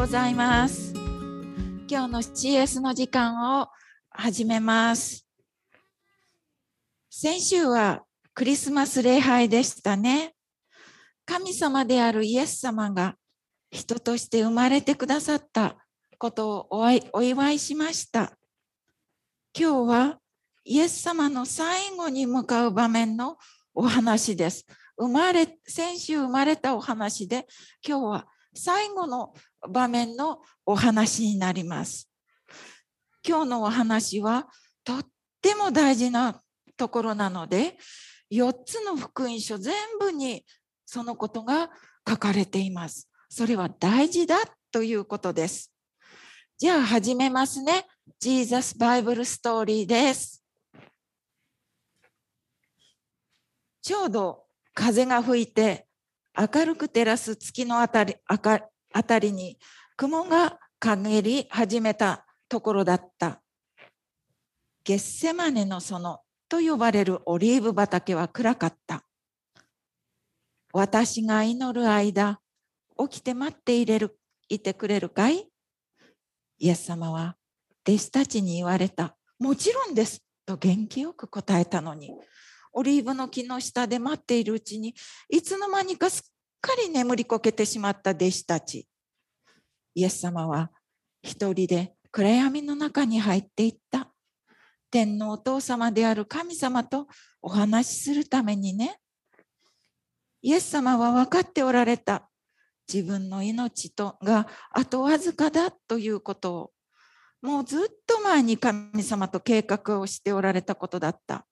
[0.00, 0.94] ございます。
[1.86, 3.68] 今日の CS の時間を
[4.08, 5.28] 始めます。
[7.10, 8.02] 先週は
[8.32, 10.32] クリスマス礼拝でしたね。
[11.26, 13.16] 神様であるイエス様が
[13.70, 15.76] 人として生まれてくださった
[16.16, 18.38] ことをおお祝いしました。
[19.54, 20.18] 今日は
[20.64, 23.36] イエス様の最後に向かう場面の
[23.74, 24.64] お話です。
[24.96, 27.46] 生まれ、先週生まれたお話で、
[27.86, 29.34] 今日は最後の
[29.68, 32.08] 場面のお話になります。
[33.26, 34.48] 今日のお話は
[34.84, 35.06] とっ
[35.42, 36.40] ても大事な
[36.76, 37.76] ところなので、
[38.32, 40.44] 4つの福音書全部に
[40.86, 41.70] そのことが
[42.08, 43.08] 書かれています。
[43.28, 44.36] それは大事だ
[44.72, 45.72] ということです。
[46.58, 47.86] じゃあ始めますね。
[48.18, 50.44] ジーザスバイブルストーリーです。
[53.82, 55.86] ちょうど風が吹いて
[56.38, 58.60] 明るく照らす月のあたりあか
[58.92, 59.58] あたりに
[59.96, 63.42] 雲が陰り始めたところだった。
[64.84, 69.04] ゲッセマネの園と呼ばれるオリーブ畑は暗かった。
[70.72, 72.40] 私が祈る間、
[72.98, 75.48] 起きて待っていれるいてくれるかい？
[76.58, 77.36] イエス様は
[77.86, 79.16] 弟子たちに言われた。
[79.38, 80.22] もちろんです。
[80.46, 82.10] と元気よく答えたのに、
[82.72, 84.94] オリーブの木の下で待っているうちに、
[85.28, 88.86] いつの間にかすっかり眠りこけてしまった弟子たち。
[89.94, 90.70] イエス様は
[91.22, 94.12] 一人で暗闇の中に入っていった。
[94.90, 97.06] 天のお父様である神様と
[97.40, 98.98] お話しするためにね。
[100.42, 102.28] イエス様は分かっておられた。
[102.92, 106.72] 自分の命とがあとわずかだということを。
[107.40, 111.46] もうずっと前に神様と計画をしておられたことだった。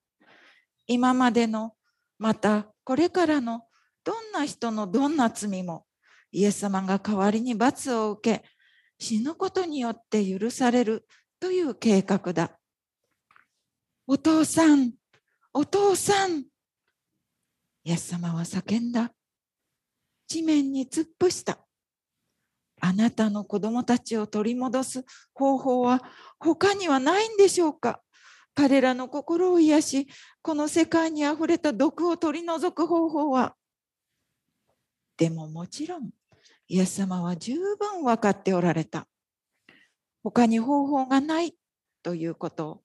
[0.87, 1.75] 今までの、
[2.19, 3.68] またこれからの
[4.05, 5.87] どんな人のどんな罪も、
[6.31, 8.45] イエス様が代わりに罰を受け、
[8.99, 11.07] 死ぬことによって許される
[11.41, 12.59] という計画だ。
[14.07, 14.93] お父さん、
[15.53, 16.45] お父さん。
[17.85, 19.13] イエス様は叫んだ。
[20.27, 21.59] 地面に突っ伏した。
[22.81, 26.01] あなたの子供たちを取り戻す方法は
[26.39, 28.01] 他にはないんでしょうか
[28.55, 30.09] 彼らの心を癒し、
[30.43, 33.55] この世界にあふれた毒を取り除く方法は。
[35.19, 36.11] でももちろん、
[36.69, 39.07] イエス様は十分分かっておられた。
[40.23, 41.55] 他に方法がない
[42.03, 42.83] ということを。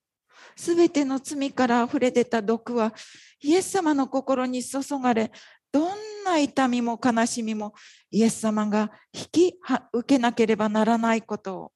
[0.56, 2.92] すべての罪からあふれ出た毒は、
[3.40, 5.30] イエス様の心に注がれ、
[5.70, 7.74] どんな痛みも悲しみも
[8.10, 9.60] イエス様が引き
[9.92, 11.72] 受けなければならないことを。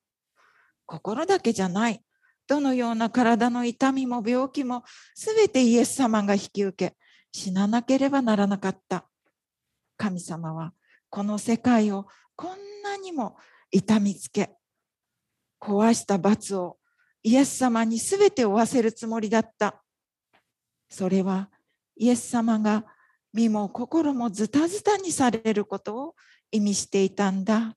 [0.86, 2.02] 心だけじゃない。
[2.48, 4.82] どのような体の痛みも病気も
[5.14, 6.96] すべてイエス様が引き受け、
[7.30, 9.08] 死ななければならなかった。
[9.98, 10.72] 神様は
[11.10, 13.36] この世界をこんなにも
[13.70, 14.56] 痛みつけ、
[15.60, 16.78] 壊した罰を
[17.22, 19.82] イエス様にすべて負わせるつもりだった。
[20.88, 21.50] それは
[21.96, 22.86] イエス様が
[23.34, 26.14] 身も心もズタズタにされることを
[26.50, 27.76] 意味していたんだ。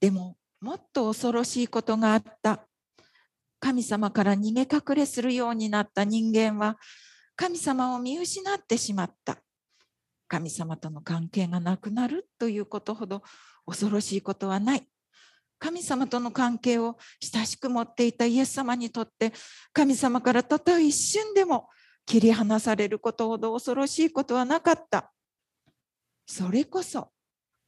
[0.00, 2.66] でももっと恐ろしいことがあった。
[3.60, 6.78] 神様から逃げ隠れするようになった人間は
[7.42, 9.36] 神様を見失ってしまった。
[10.28, 13.24] 神様との関係がなくなるということほど
[13.66, 14.86] 恐ろしいことはない。
[15.58, 19.32] 神様との関係を親しく持っていたイエス様にとって
[19.72, 21.68] 神様からたとえ一瞬でも
[22.06, 25.12] 切り離されることほど恐ろしいことはなかった。
[26.28, 27.08] それこそ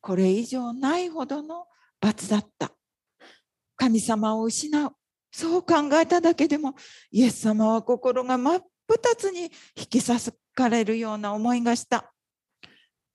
[0.00, 1.66] これ以上ないほどの
[2.00, 2.70] 罰だった。
[3.74, 4.92] 神様を失う。
[5.32, 6.76] そう考えただけでも
[7.10, 12.12] イエス様は心が真っ二つに引き裂かれるような思いがした。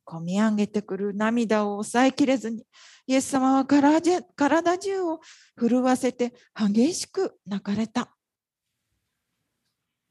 [0.03, 2.65] こみ上げてくる涙を抑えきれずに
[3.09, 5.19] イエス様は体体中を
[5.59, 8.15] 震わせて激しく泣かれた。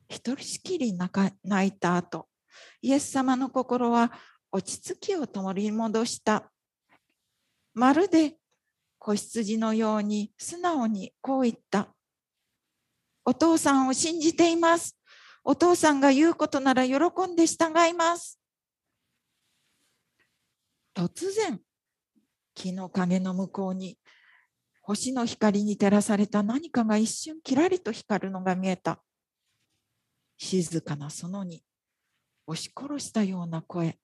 [0.09, 1.37] 一人しきり泣
[1.69, 2.27] いた後、
[2.83, 4.11] イエス様の心は
[4.51, 6.51] 落ち着きを取り戻した。
[7.73, 8.35] まるで
[8.99, 11.95] 子羊のように素直にこう言った。
[13.25, 14.98] お父さんを信じています。
[15.51, 16.97] お父さんが言うことなら喜
[17.27, 18.39] んで従います。
[20.95, 21.59] 突然、
[22.55, 23.97] 木の影の向こうに
[24.83, 29.03] 星の光に照らされた何かが一瞬きらりと光るのが見えた。
[30.37, 31.65] 静かな園に
[32.47, 33.99] 押し殺したような声、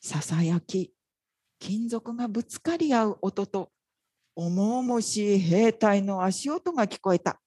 [0.00, 0.92] ささやき、
[1.60, 3.70] 金属がぶつかり合う音と
[4.34, 7.40] 重々しい兵隊の足音が聞こえた。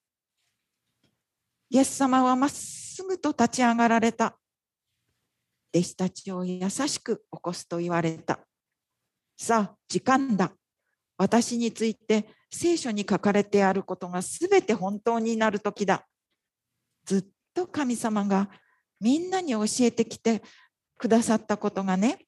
[1.68, 2.50] イエス様はまっ
[2.98, 4.36] すぐと立ち上がられた。
[5.72, 8.40] 弟子たちを優しく起こすと言われた。
[9.36, 10.52] さあ、時間だ。
[11.16, 16.08] 私について聖書に書かれてあることがすべて本当になる時だ。
[17.04, 17.24] ずっ
[17.54, 18.50] と神様が
[18.98, 20.42] みんなに教えてきて
[20.96, 22.26] くださったことがね。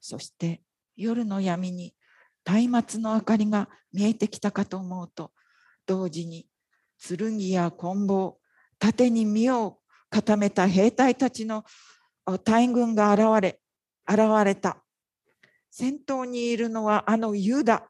[0.00, 0.62] そして
[0.94, 1.96] 夜の闇に
[2.46, 5.32] 松明の明かりが見えてきたかと思うと、
[5.84, 6.46] 同時に
[6.96, 8.38] 剣や棍棒、
[8.78, 9.78] 盾に身を
[10.10, 11.64] 固めた兵隊たちの
[12.44, 13.60] 大軍が現れ、
[14.08, 14.78] 現れた。
[15.70, 17.88] 先頭にいるのはあのユダ。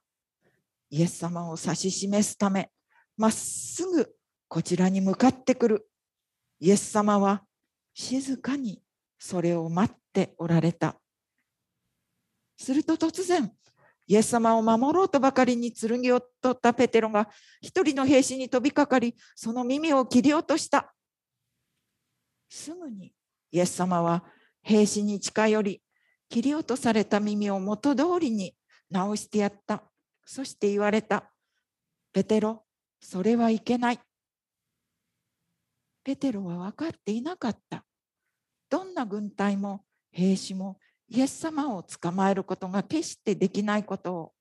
[0.90, 2.70] イエス様を指し示すため、
[3.16, 4.14] まっすぐ
[4.48, 5.88] こちらに向かってくる。
[6.60, 7.44] イエス様は
[7.94, 8.82] 静かに
[9.18, 10.96] それを待っておられた。
[12.56, 13.52] すると突然、
[14.06, 17.28] イエス様を守ろうとばかりに剣を取ったペテロが
[17.60, 20.94] 一人の兵士に飛びかかり、その耳を切り落とした。
[22.48, 23.12] すぐに
[23.50, 24.24] イエス様は
[24.62, 25.82] 兵士に近寄り、
[26.28, 28.54] 切り落とされた耳を元通りに
[28.90, 29.82] 直してやった。
[30.24, 31.30] そして言われた。
[32.12, 32.64] ペテロ、
[33.00, 34.00] それはいけない。
[36.02, 37.84] ペテロは分かっていなかった。
[38.68, 40.78] どんな軍隊も兵士も
[41.08, 44.32] イエス様を捕まえることが決してできないことを。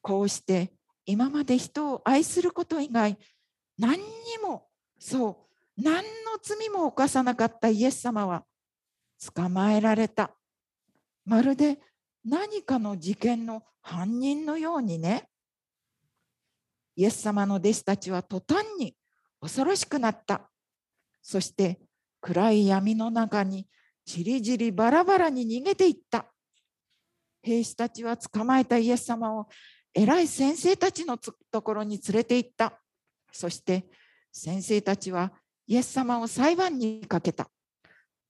[0.00, 0.72] こうして
[1.06, 3.16] 今まで人を愛すること以外
[3.78, 4.04] 何に
[4.42, 4.66] も
[4.98, 5.46] そ
[5.78, 6.02] う何の
[6.42, 8.44] 罪も犯さなかったイエス様は
[9.34, 10.36] 捕まえられた。
[11.24, 11.78] まるで
[12.24, 15.28] 何かの事件の犯人のようにね。
[16.96, 18.94] イエス様の弟子たちは途端に
[19.40, 20.50] 恐ろしくなった。
[21.22, 21.80] そして
[22.20, 23.66] 暗い闇の中に
[24.04, 26.26] じりじりバラバラに逃げていった。
[27.42, 29.48] 兵士たちは捕まえたイエス様を
[29.94, 32.80] 偉い先生たちのところに連れて行った。
[33.32, 33.86] そして
[34.32, 35.32] 先生たちは
[35.66, 37.48] イエス様を裁判にかけた。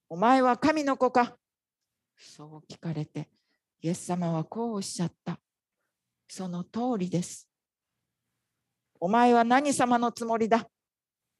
[0.08, 1.36] お前は神の子か
[2.16, 3.28] そう聞かれて、
[3.80, 5.38] イエス様はこうおっしゃった。
[6.28, 7.48] その通りです。
[9.00, 10.68] お前は何様のつもりだ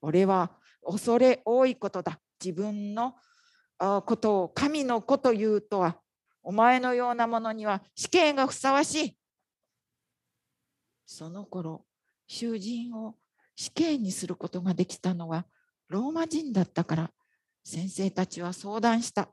[0.01, 0.51] 俺は
[0.85, 2.21] 恐れ多いことだ。
[2.43, 3.15] 自分の
[4.05, 5.99] ことを神の子というとは、
[6.43, 9.17] お前のようなものには死刑がふさわしい。
[11.07, 11.85] その頃、
[12.27, 13.17] 囚人を
[13.57, 15.47] 死刑にすることができたのは
[15.89, 17.11] ローマ人だったから
[17.65, 19.29] 先生たちは相談した。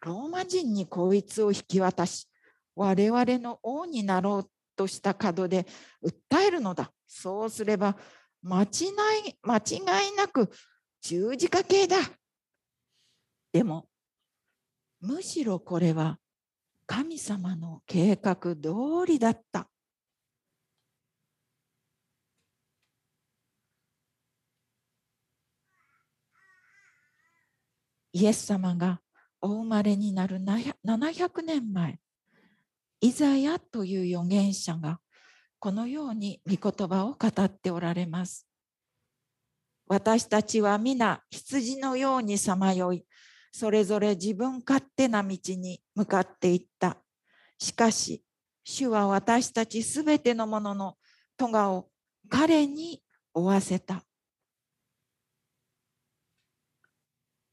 [0.00, 2.28] ローマ人にこいつを引き渡し、
[2.74, 5.66] 我々の王になろうとした角で
[6.04, 6.92] 訴えるのだ。
[7.06, 7.96] そうすれば
[8.42, 8.66] 間違
[9.26, 10.50] い間違いなく
[11.02, 11.96] 十字架形だ。
[13.56, 13.88] でも、
[15.00, 16.18] むしろこれは
[16.84, 18.68] 神様の計画通
[19.06, 19.70] りだった。
[28.12, 29.00] イエス様が
[29.40, 31.98] お生まれになる700年前、
[33.00, 35.00] イザヤという預言者が
[35.58, 38.46] このように御言葉を語っておられます。
[39.86, 43.06] 私たちは皆羊のようにさまよい、
[43.58, 46.98] それぞれ自分勝手な道に向かっていった。
[47.56, 48.22] しかし、
[48.62, 50.98] 主は私たちすべてのものの
[51.38, 51.88] 咎を
[52.28, 54.02] 彼に負わせた。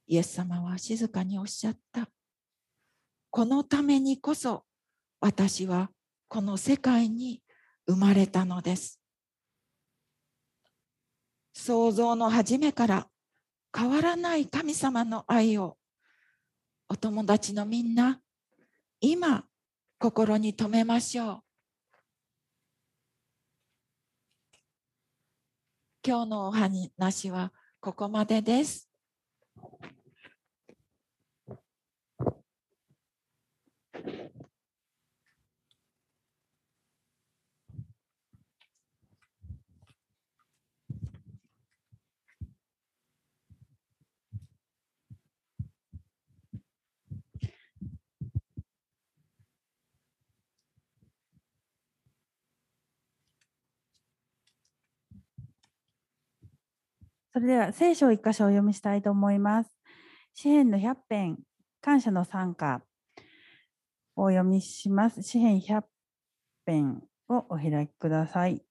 [0.05, 2.09] イエス様は静かにおっしゃった。
[3.29, 4.65] このためにこそ
[5.21, 5.89] 私は
[6.27, 7.41] この世界に
[7.87, 8.99] 生まれたのです。
[11.53, 13.07] 創造の初めから
[13.73, 15.77] 変わらない神様の愛を
[16.93, 18.19] お友達のみんな
[19.01, 19.45] 今
[19.97, 21.39] 心に留めましょう。
[26.07, 28.92] 今日のお話はここまでです。
[57.33, 59.75] それでは聖書を一箇所お読みしたいと思います。
[60.35, 61.39] 詩篇の100編、
[61.81, 62.83] 感謝の参加
[64.15, 65.23] をお読みします。
[65.23, 65.81] 詩篇100
[66.67, 68.63] 編をお開きください。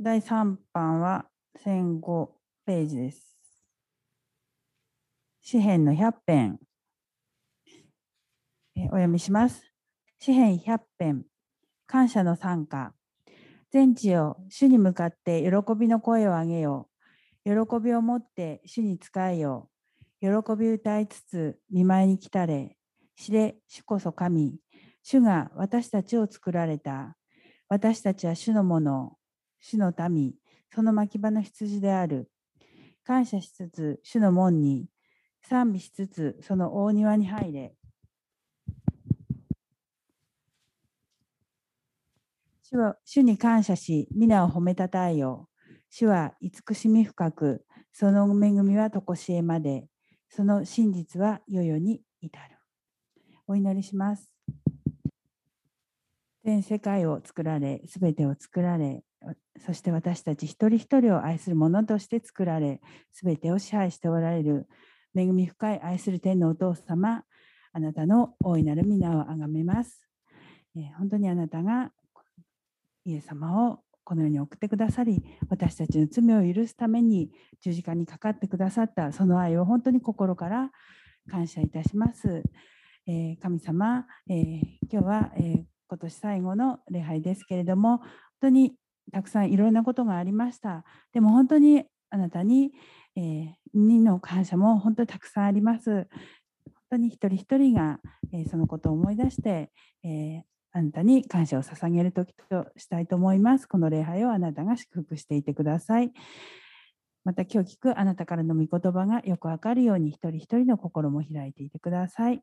[0.00, 1.26] 第3版は
[1.64, 2.30] 1005
[2.66, 3.38] ページです。
[5.40, 6.58] 詩篇の100編
[8.76, 9.72] お読みします。
[10.18, 11.24] 詩篇100編、
[11.86, 12.92] 感謝の参加。
[13.70, 16.89] 全地を主に向かって喜びの声を上げよう。
[17.44, 19.70] 喜びを持って主に仕えよ
[20.22, 20.44] う。
[20.44, 22.76] 喜び歌いつつ見舞いに来たれ。
[23.16, 24.58] 知れ、主こそ神。
[25.02, 27.16] 主が私たちを作られた。
[27.68, 29.16] 私たちは主のもの、
[29.60, 30.34] 主の民、
[30.74, 32.30] その牧場の羊である。
[33.04, 34.88] 感謝しつつ、主の門に、
[35.42, 37.74] 賛美しつつ、その大庭に入れ。
[43.04, 45.49] 主に感謝し、皆を褒めたたえよ。
[45.90, 49.88] 主は慈しみ深く、その恵みはとこしえまで、
[50.28, 52.56] その真実は世々に至る。
[53.48, 54.30] お祈りします。
[56.44, 59.02] 全世界を作られ、すべてを作られ、
[59.58, 62.80] そして私たち一人一人を愛する者として作られ、
[63.10, 64.68] すべてを支配しておられる
[65.16, 67.24] 恵み深い愛する天のお父様、
[67.72, 70.08] あなたの大いなる皆をあがめます。
[70.76, 71.90] え本当にあなたが
[73.04, 80.72] イエス様をこの世に送ってくださり、私たちの罪を許すために十字架にかかってくださったその愛を本当に心から
[81.30, 82.42] 感謝いたします。
[83.06, 88.08] えー神様、えー今日は、えー今年最後の礼拝ですけれども、本
[88.40, 88.74] 当に
[89.12, 90.84] たくさんいろんなことがありました。
[91.12, 92.72] でも本当にあなたに、
[93.14, 95.88] えーにの感謝も本当にたくさんあります。
[95.88, 98.00] 本当に一人一人が、
[98.32, 99.70] えーそのことを思い出して、
[100.02, 103.66] えーあなたに感謝を捧げる時としたいと思います。
[103.66, 106.12] この礼拝をあなたが祝福していてください。
[107.24, 112.42] また今日聞くあなたからの御言葉がよくわかるように一人一人の心も開いていてください。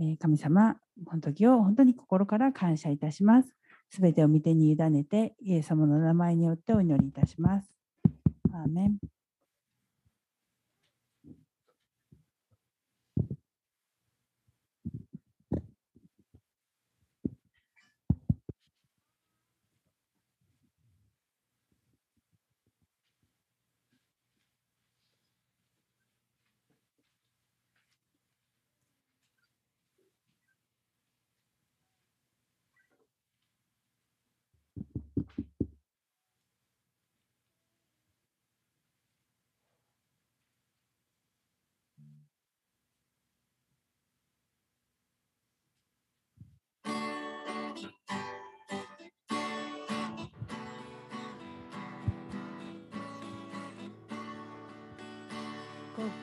[0.00, 3.54] え神様、この時を本当に心から感謝いたします。
[3.90, 7.68] すべてを御手に委ねて、イエス様の名前によってお祈りいたします。
[8.52, 9.13] アーメン。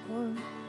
[0.07, 0.60] こ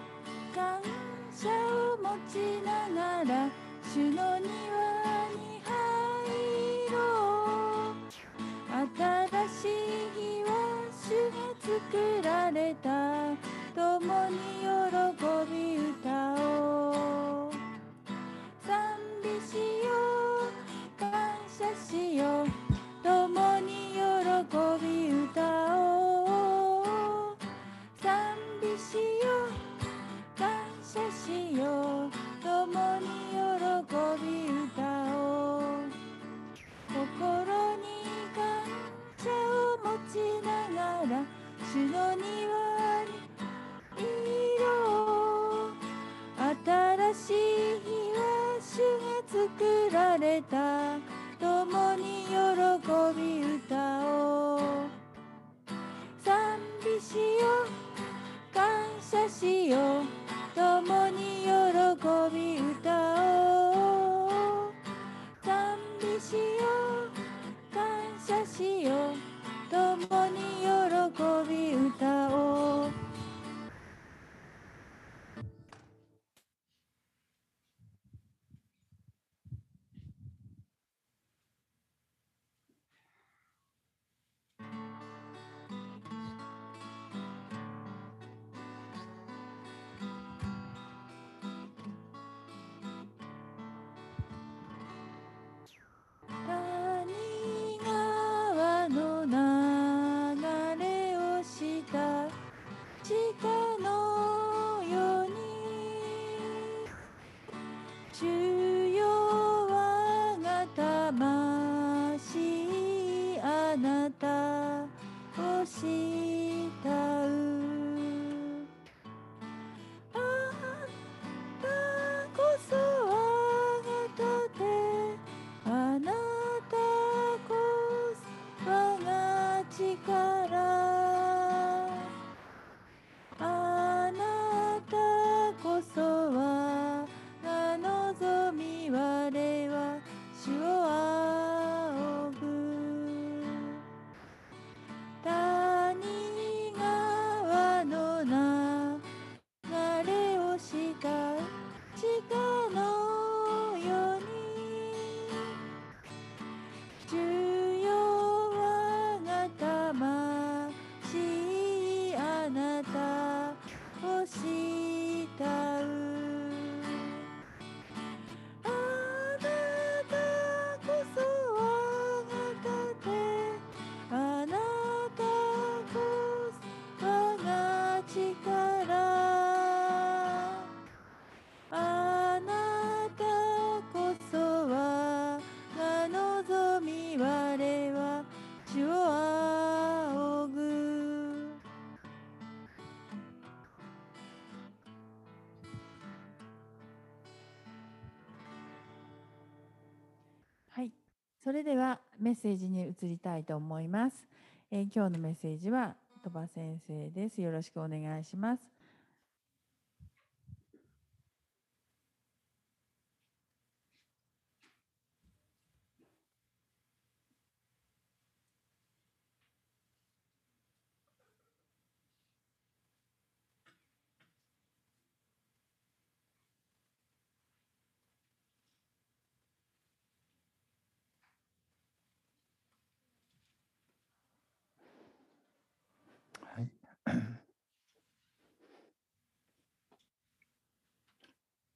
[201.62, 204.26] れではメッセージに移りたいと思います。
[204.70, 207.40] えー今日のメッセージは鳥羽先生です。
[207.40, 208.71] よろしくお願いします。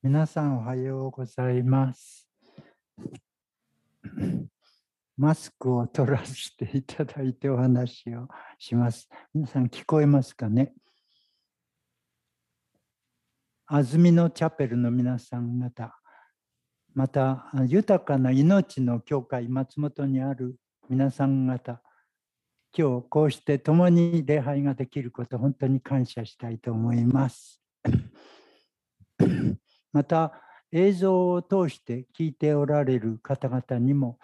[0.08, 2.28] 皆さんおはようございます。
[5.16, 9.08] マスクを取らせていただいてお話をします。
[9.34, 10.72] 皆さん聞こえますかね？
[13.66, 16.00] 安曇野チャペルの皆さん方、
[16.94, 20.54] また豊かな命の教会松本にある
[20.88, 21.82] 皆さん方、
[22.78, 27.60] 今日こうして共に礼拝ができること本当に感謝したいと思います。
[29.96, 30.30] また
[30.72, 34.18] 映像を通して聞いておられる方々にも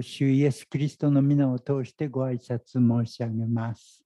[0.00, 4.04] 主イエス・キリストの皆を通してご挨拶申し上げます。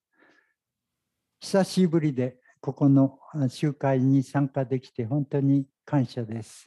[1.38, 3.18] 久しぶりでここの
[3.50, 6.66] 集会に参加できて本当に感謝です。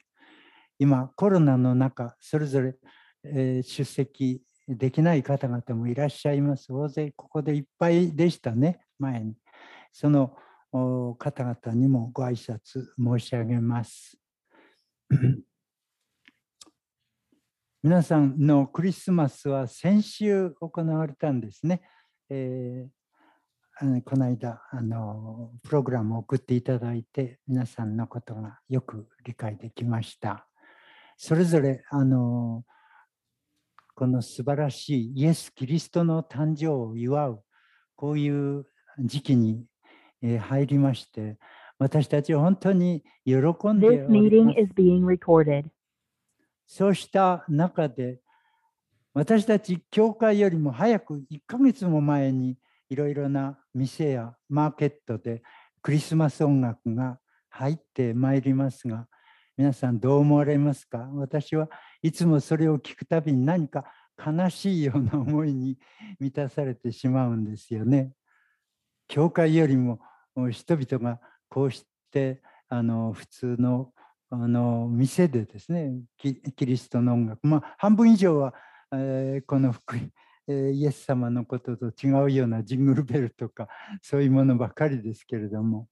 [0.78, 2.76] 今コロナの中それぞれ、
[3.24, 6.72] え出席できない方々もいらっしゃいます。
[6.72, 9.34] 大勢ここでいっぱいでしたね、前に。
[9.92, 10.38] その
[10.72, 14.18] 方々にもご挨拶申し上げます。
[17.82, 21.82] 皆さんのクリスマスは先週行われたんですね。
[22.30, 23.00] えー
[24.04, 30.50] この間あのプログラムを送っていただいて皆さんのことがよく理解できました。
[31.16, 32.66] それぞれあの
[33.96, 37.44] この素晴らしいイエス・キリストの誕生を祝う
[37.96, 38.66] こういう
[39.00, 39.66] 時期に
[40.22, 41.38] 入りまして
[41.78, 45.66] 私たちは本当に喜んでおります is being recorded.
[46.68, 48.20] そうした中で
[49.14, 52.58] 私たち教会よりも早く1ヶ月も前に
[52.90, 55.42] いろいろな店やマーケットで
[55.82, 57.18] クリスマス音楽が
[57.50, 59.08] 入ってまいりますが
[59.58, 61.10] 皆さんどう思われますか？
[61.14, 61.70] 私は
[62.02, 63.86] いつもそれを聞くたびに何か
[64.18, 65.78] 悲しいような思いに
[66.20, 68.12] 満たされてしまうんですよね。
[69.10, 70.00] 教会よりも
[70.52, 71.20] 人々が
[71.50, 73.92] こうしてあの普通の
[74.32, 78.54] あの店でですねキリストの音楽まあ半分以上は、
[78.94, 80.12] えーこの福音、
[80.48, 83.68] イエス様のことと違うようなジングルベルとか
[84.04, 85.88] そういうものばかりですけれども。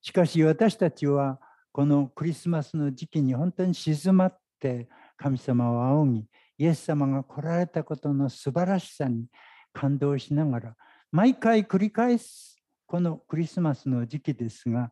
[0.00, 6.26] しかし私たちはこのクリスマスの時期に本当に静まって神様を仰ぎ
[6.58, 9.26] イエス様が来られたことの素晴らしさに
[9.72, 10.76] 感動しながら
[11.12, 14.90] 毎回繰り返すこのクリスマスの時期ですが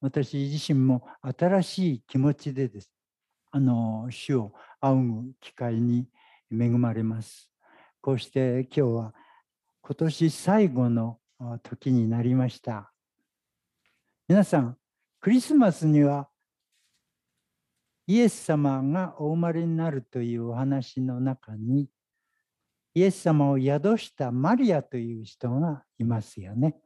[0.00, 2.96] 私自身も新しい気持ちでです
[3.50, 6.06] あの主を仰ぐ機会に
[6.52, 7.50] 恵まれます。
[8.00, 9.14] こうして今日は
[9.80, 11.18] 今年最後の
[11.62, 12.92] 時になりました。
[14.28, 14.76] 皆さん、
[15.20, 16.28] クリスマスには
[18.06, 21.88] イエス様がお生まれになるというお話の中に
[22.96, 26.76] イエス様を宿したマリアという人がいますよね。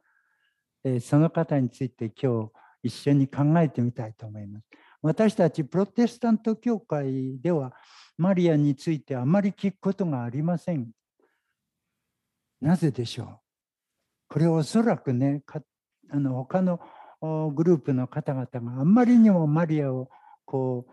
[0.99, 2.51] その方について今日
[2.83, 4.65] 一緒に考えてみたいと思います。
[5.01, 7.71] 私たちプロテスタント教会では
[8.17, 10.89] マリアについてあまり聞くことがありません。
[12.59, 13.27] なぜでしょう？
[14.27, 15.43] これおそらくね、
[16.09, 16.81] あの他の
[17.53, 20.09] グループの方々があんまりにもマリアを
[20.43, 20.87] こ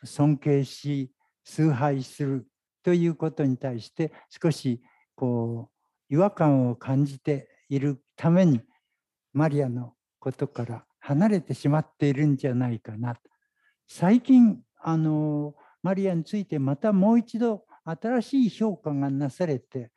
[0.00, 1.10] う尊敬し
[1.42, 2.46] 崇拝する
[2.84, 4.80] ということに対して少し
[5.16, 5.70] こ
[6.10, 8.60] う違和感を感じているために
[9.32, 13.16] マリアのことから離れてしまっているんじゃないかな。
[13.88, 19.90] 最近あのマリアについてまたもう一度新しい評価がなされて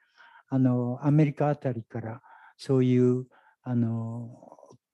[0.49, 2.21] あのアメリカあたりから
[2.57, 3.25] そういう
[3.63, 4.29] あの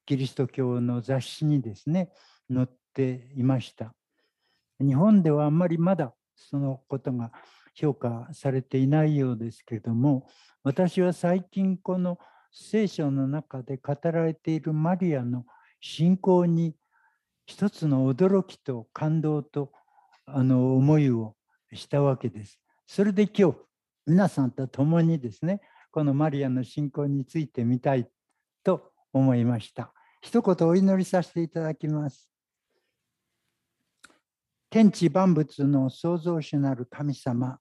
[0.05, 2.11] キリスト教の雑誌にですね
[2.51, 3.93] 載っていました。
[4.79, 7.31] 日本ではあんまりまだそのことが
[7.73, 10.27] 評価されていないようですけれども
[10.63, 12.17] 私は最近この
[12.51, 15.45] 聖書の中で語られているマリアの
[15.81, 16.75] 信仰に
[17.45, 19.71] 一つの驚きと感動と
[20.25, 21.35] あの思いを
[21.73, 22.59] したわけです。
[22.85, 23.57] それで今日
[24.05, 28.07] 皆さんと共にですねこのマリアの信仰についてみたい
[28.63, 29.91] と思いました。
[30.21, 32.29] 一言お祈りさせていただきます。
[34.69, 37.59] 天地万物の創造主なる神様、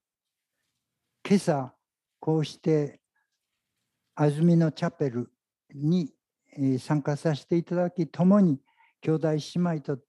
[1.25, 1.73] 今朝
[2.19, 2.99] こうして
[4.13, 5.31] 安曇野チャペル
[5.73, 6.11] に
[6.77, 8.59] 参加させていただき共に
[9.01, 9.99] 兄弟姉妹と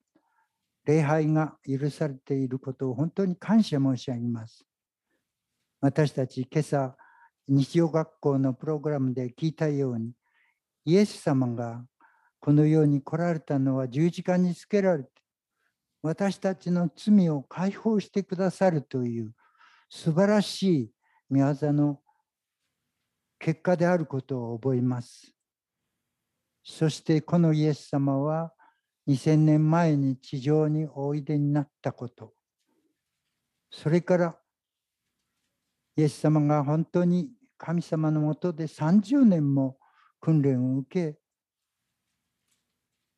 [0.85, 4.67] 礼拝が許されていることを本当に感謝申し上げます。
[5.81, 6.97] 私たち今朝
[7.47, 10.13] 日曜学校のプログラムで聞いたように
[10.85, 11.85] イエス様が
[12.41, 15.11] この世に来られたのは十字架につけられて
[16.03, 19.33] 私たちの罪を解放してくださるという
[19.89, 20.94] 素晴らしい
[21.35, 22.01] 御業の
[23.39, 25.35] 結果であることを覚えます。
[26.63, 28.55] そしてこのイエス様は
[29.07, 32.33] 2000年前に地上においでになったこと、
[33.71, 34.39] それから
[35.97, 39.79] イエス様が本当に神様のもとで30年も
[40.21, 41.19] 訓練を受け、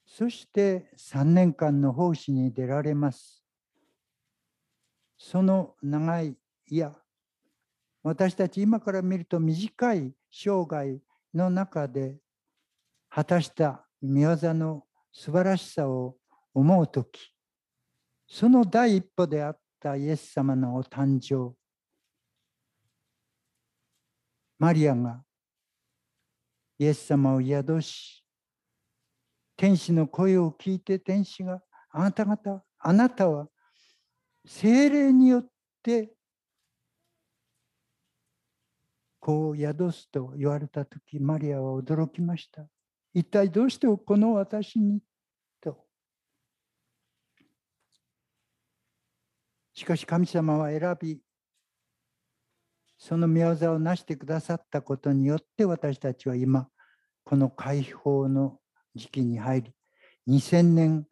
[0.07, 3.44] そして3年間の奉仕に出られます。
[5.18, 6.37] その長い、
[6.68, 6.94] いや、
[8.07, 10.97] 私たち今から見ると短い生涯
[11.35, 12.16] の中で
[13.09, 16.14] 果たした御業の素晴らしさを
[16.55, 17.35] 思う時
[18.29, 21.57] その第一歩であったイエス様のお誕生。
[24.57, 25.25] マリアが
[26.79, 28.25] イエス様を宿し
[29.57, 33.49] 天使の声を聞いて天使があなた方あなたは
[34.47, 35.47] 精霊によっ
[35.83, 36.15] て
[39.27, 42.62] こう宿すと言われた時マリアは驚きました
[43.12, 45.01] 一体どうしてこの私に？
[45.61, 45.85] と。
[49.75, 51.19] しかし神様は選び、
[52.97, 56.69] その御業を成してくださったことによって私たちは今、
[57.25, 58.61] この解放の
[58.95, 59.73] 時期に入り、
[60.29, 61.07] 2000年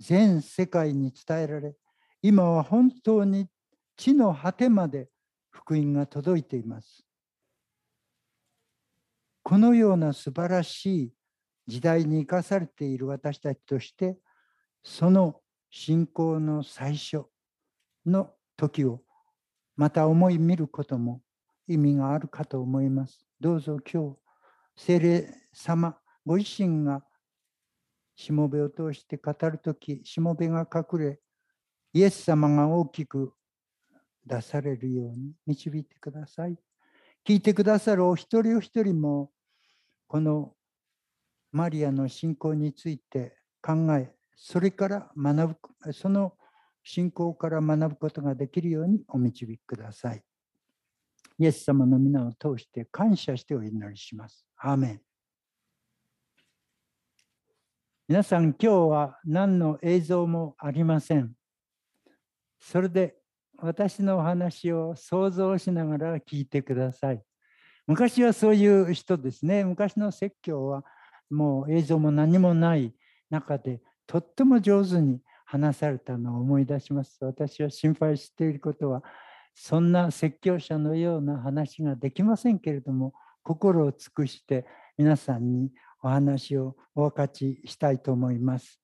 [0.00, 1.74] 全世界に伝えられ、
[2.22, 3.48] 今は本当に
[3.94, 5.10] 地の果てまで
[5.50, 7.05] 福音が届いています。
[9.48, 11.12] このような素晴らしい
[11.68, 14.18] 時代に生かされている私たちとして
[14.82, 17.26] その信仰の最初
[18.04, 19.02] の時を
[19.76, 21.22] また思い見ることも
[21.68, 23.24] 意味があるかと思います。
[23.38, 24.16] どうぞ今日
[24.76, 27.04] 聖霊様ご自身が
[28.16, 31.20] しもべを通して語る時しもべが隠れ
[31.92, 33.32] イエス様が大きく
[34.26, 36.58] 出されるように導いてください。
[37.24, 39.30] 聞いてくださるお一人お一人も
[40.06, 40.54] この
[41.52, 46.34] マリアの信仰について考え、それから学ぶ、その
[46.82, 50.22] 信仰から学ぶことができるようにお導きください。
[51.38, 54.46] イエス様の皆を通して感謝してお祈りします。
[54.56, 55.00] アーメン。
[58.08, 61.32] 皆さん、今日は何の映像もありません。
[62.60, 63.16] それで
[63.58, 67.22] 私のお話を想像しながら聞いてください。
[67.86, 69.64] 昔はそういう人ですね。
[69.64, 70.84] 昔の説教は
[71.30, 72.92] もう映像も何もない
[73.30, 77.18] 中でとっても上手に話されたのを思い出します。
[77.24, 79.02] 私は心配していることは
[79.54, 84.66] そんな説教者のような話ができませんけれども心を尽くして
[84.98, 85.70] 皆さんに
[86.02, 88.80] お話をお分かちしたいと思います。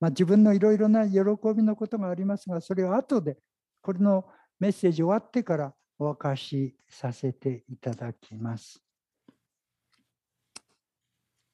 [0.00, 1.18] まあ、自分のいろいろな喜
[1.54, 3.36] びのことがありますがそれを後で
[3.82, 4.24] これの
[4.60, 8.82] メッセージ終わってからお明かしさせていただきます。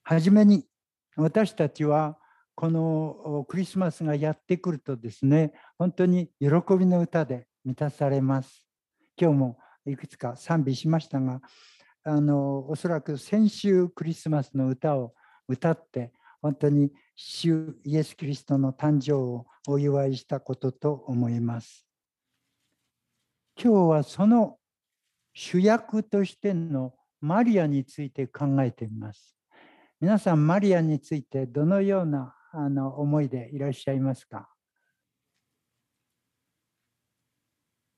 [0.03, 0.67] はじめに
[1.17, 2.19] 私たちは
[2.55, 8.67] このクリスマスがやってくるとですね本当に喜びの歌で満たされます
[9.21, 11.41] 今日もいくつか賛美しましたが
[12.05, 15.15] あのおそらく先週クリスマスの歌を
[15.49, 21.84] 歌って本当に主イエス・キリストの誕生をお祝いしたことと思います
[23.57, 24.57] 今日はその
[25.33, 29.37] 主役としてのマリアについて考えてみます。
[30.01, 34.49] 皆さん、マリアについてどのようなあの思いでいらっしゃいますか？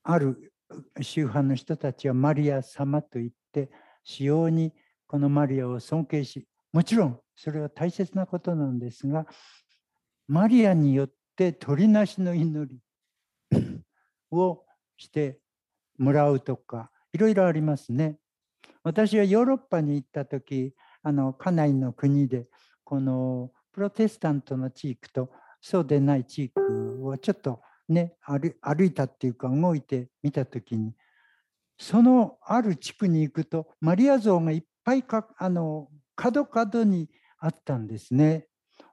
[0.05, 0.53] ある
[1.01, 3.71] 宗派の人たちはマリア様と言って、
[4.05, 4.73] 使用に
[5.07, 9.27] このマリアを尊敬し、もちろんそれは大切なことなんですが、
[10.29, 12.81] マリアによって鳥なしの祈り
[14.31, 14.63] を
[14.97, 15.41] して
[15.99, 18.19] もらうとか、いろいろありますね。
[18.83, 22.49] 私はヨーロッパに行った時、あの家内の国で
[22.83, 25.31] このプロテスタントの地域と
[25.61, 26.61] そうでない地域
[27.03, 30.95] をちょっとね歩いたっていうか動いてみた時に
[31.79, 38.47] そのある地区に行くとマリア像がいっぱいかあの角角にあったんですね。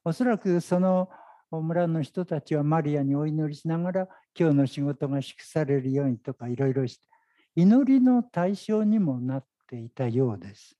[0.03, 1.09] おそらくその
[1.49, 7.07] 村の人たちはマリアにお祈りしながら今日の仕事が祝されるようにとかいろいろして
[7.55, 10.75] 祈りの対象にもなっていたようです。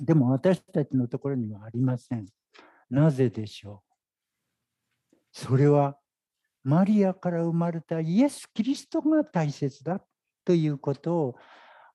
[0.00, 2.26] でも私たちのところにはありません。
[2.90, 3.82] なぜでしょ
[5.12, 5.16] う？
[5.32, 5.96] それは
[6.62, 10.00] マリアから生まれたイエス・キリストが大切だ
[10.44, 11.36] ということを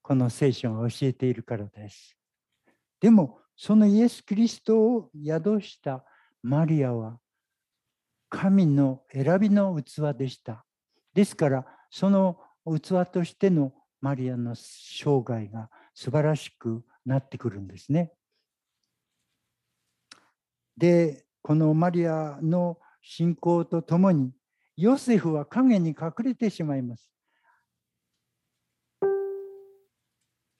[0.01, 2.15] この聖書が教えているからです。
[2.99, 6.03] でもそのイエス・キリストを宿した
[6.41, 7.19] マリアは
[8.29, 10.65] 神の選びの器でした。
[11.13, 18.13] ですからその器としてのマリアの生涯が素晴らしくなってくるんですね。
[20.77, 24.31] でこのマリアの信仰とともに
[24.77, 27.11] ヨセフは影に隠れてしまいます。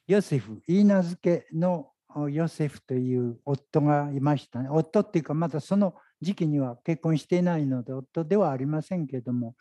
[0.08, 1.91] ヨセフ、言い名付けの
[2.32, 4.67] ヨセフという夫がいましたね。
[4.69, 9.55] 夫っていうか、まだその時期には結婚していないので、夫ではありませんけれども、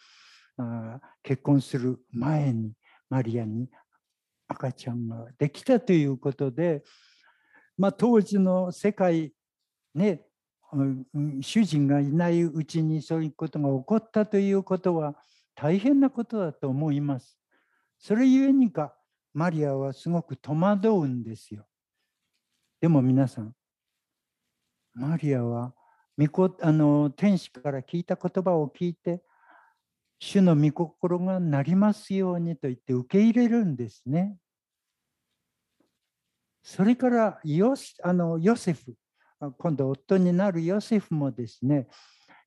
[0.57, 2.73] あ結婚する前に
[3.09, 3.68] マリアに
[4.49, 6.83] 赤ちゃんができたということで、
[7.77, 9.33] まあ、当時の世界
[9.94, 10.23] ね
[11.40, 15.14] 主人がいないうちにそういうことが起こったということは
[15.55, 17.38] 大変なことだと思います。
[17.99, 18.94] それゆえにか
[19.33, 21.66] マリアはすごく戸惑うんですよ。
[22.81, 23.55] でも皆さん、
[24.94, 25.75] マリアは
[26.19, 29.23] 御子あの天使から聞いた言葉を聞いて、
[30.19, 34.37] 主の御心がなりますようにと言って受け入れるんですね。
[36.61, 38.95] それからヨあのヨセフ、
[39.59, 41.87] 今度夫になるヨセフもですね、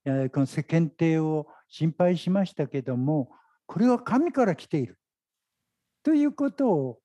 [0.04, 3.32] この世間体を心配しましたけども、
[3.66, 5.00] これは神から来ている
[6.04, 7.00] ということを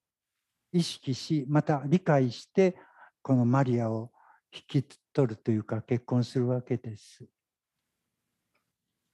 [0.73, 2.77] 意識し、また理解して、
[3.23, 4.11] このマリアを
[4.53, 7.25] 引き取るというか結婚するわけです。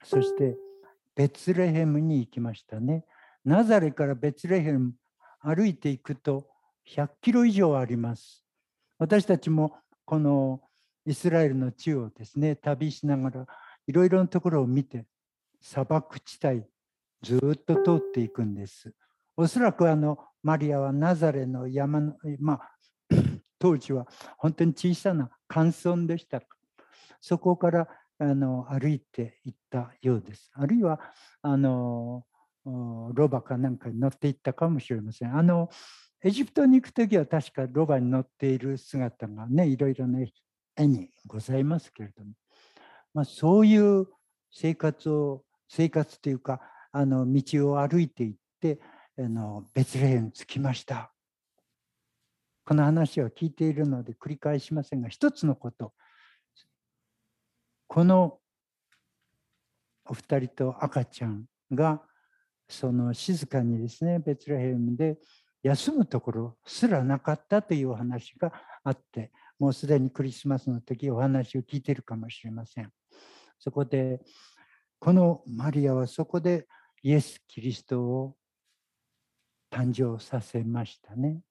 [0.02, 0.56] そして
[1.14, 3.04] ベツレヘムに行きましたね。
[3.44, 4.94] ナザレからベツレヘム
[5.38, 6.48] 歩いていくと
[6.90, 8.44] 100キロ以上あります。
[8.98, 10.60] 私たちもこの
[11.06, 13.46] イスラエルの地をですね、旅しながら
[13.86, 15.06] いろいろなところを見て
[15.60, 16.64] 砂漠地帯
[17.22, 18.92] ずっと通っていくんです。
[19.36, 22.72] おそらくあのマリアはナザレの山の、まあ、
[23.62, 26.42] 当時は本当に小さな寒村でした。
[27.20, 27.86] そこから
[28.18, 30.50] あの歩いていったようです。
[30.54, 30.98] あるいは
[31.42, 32.24] あの
[32.64, 35.36] ロバかなんかに乗っていったかもしれません。
[35.36, 35.68] あの
[36.24, 40.32] エジプトに行く時は確かロバに乗っている姿がねいろいろね
[40.76, 42.32] 絵にございますけれども、
[43.14, 44.08] まあ、そういう
[44.50, 48.80] 生活を生活というかあの道を歩いていって
[49.16, 51.11] あのベツレヘムに着きました。
[52.64, 55.92] この話は聞いているので繰り返しませんが一つのこと
[57.88, 58.38] この
[60.04, 62.02] お二人と赤ちゃんが
[62.68, 65.18] その静かにですねベツレヘムで
[65.62, 68.52] 休むところすらなかったというお話が
[68.84, 72.90] あってもうすでにクリスマスの時お話を聞いているかもしれません。
[73.58, 74.20] そこで
[74.98, 76.66] このマリアはそこで
[77.02, 78.36] イエス・キリストを
[79.70, 81.42] 誕生させましたね。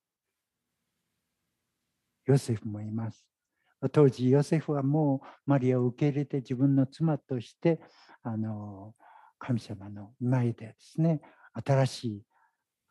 [2.31, 3.25] ヨセフもいます。
[3.91, 7.81] 当時ヨセフはもうマリアを受け入れて自分の妻として
[8.21, 8.93] あの
[9.39, 11.19] 神様の前でですね
[11.53, 12.21] 新しい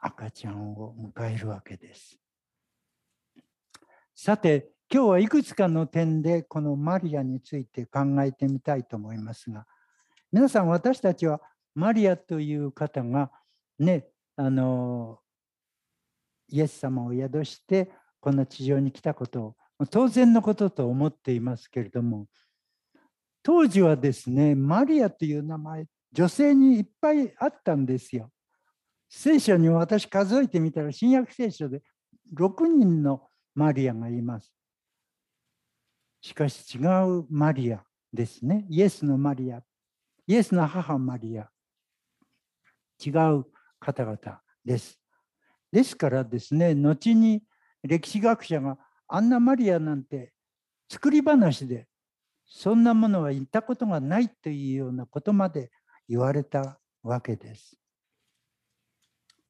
[0.00, 2.18] 赤ちゃんを迎えるわけです。
[4.14, 9.64] さて今日はいくつかの点でこのマリアについて考えてみたいと思いますが
[10.32, 11.40] 皆さん私たちは
[11.74, 13.30] マリアという方が
[13.78, 15.20] ねあの
[16.48, 22.26] イエス様を宿してこの地上に来たことを当然のことと思っていますけれども
[23.42, 28.30] 当時はですねマリアという名前女性にいっぱいあったんですよ。
[29.08, 31.82] 聖書に私数えてみたら新約聖書で
[32.34, 34.52] 6人のマリアがいます。
[36.20, 38.66] しかし違うマリアですね。
[38.68, 39.62] イエスのマリア。
[40.26, 41.50] イエスの母マリア。
[43.04, 43.46] 違う
[43.78, 45.00] 方々です。
[45.72, 47.42] ですからですね、後に
[47.82, 50.32] 歴史学者があんなマリアなんて
[50.90, 51.86] 作り話で
[52.46, 55.70] そんなものは言ったことがないというようなことまで
[56.08, 57.76] 言われたわけです。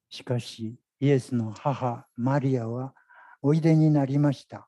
[0.09, 2.93] しかしイエスの母マリアは
[3.41, 4.67] おいでになりました。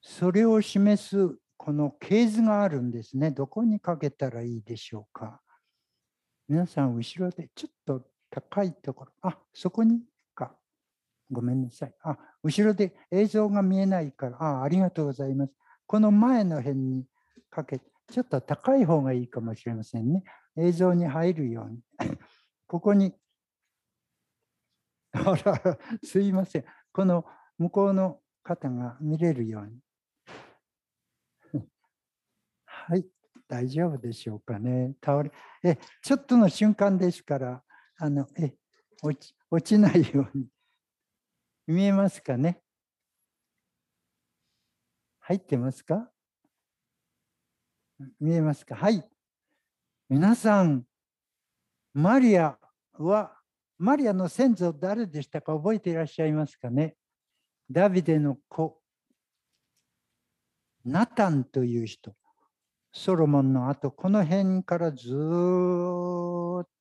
[0.00, 3.30] それを示すこの系図があるんですね。
[3.30, 5.40] どこにかけたらいいでしょうか。
[6.48, 10.00] 皆さん後ろでちょっと高いところ、あそこに。
[11.30, 11.94] ごめんなさい。
[12.02, 15.52] あ後ろで映像が見えないから、あありがとうございます。
[15.86, 17.04] この前の辺に
[17.50, 20.22] かけて、ちょっと高い方がいいかもしれませんね。
[20.56, 21.80] 映像に入るように。
[22.66, 23.14] ここに
[25.12, 26.64] あら、すいません。
[26.90, 27.24] この
[27.58, 29.78] 向こうの方が見れるように。
[32.64, 33.06] はい、
[33.46, 34.94] 大丈夫でしょうかね。
[35.04, 35.30] 倒れ、
[35.62, 37.62] え、ちょっとの瞬間ですから、
[37.98, 38.56] あの、え、
[39.02, 40.48] 落ち落ちないように。
[41.72, 42.60] 見えますかね？
[45.20, 46.10] 入ってますか？
[48.20, 48.76] 見えますか？
[48.76, 49.02] はい。
[50.08, 50.84] 皆さん、
[51.94, 52.58] マリア
[52.98, 53.32] は、
[53.78, 55.54] マリアの先祖誰でしたか？
[55.54, 56.94] 覚えていらっしゃいますかね？
[57.70, 58.78] ダビデの子、
[60.84, 62.14] ナタンという人、
[62.92, 65.08] ソロモンの後、この辺からずっ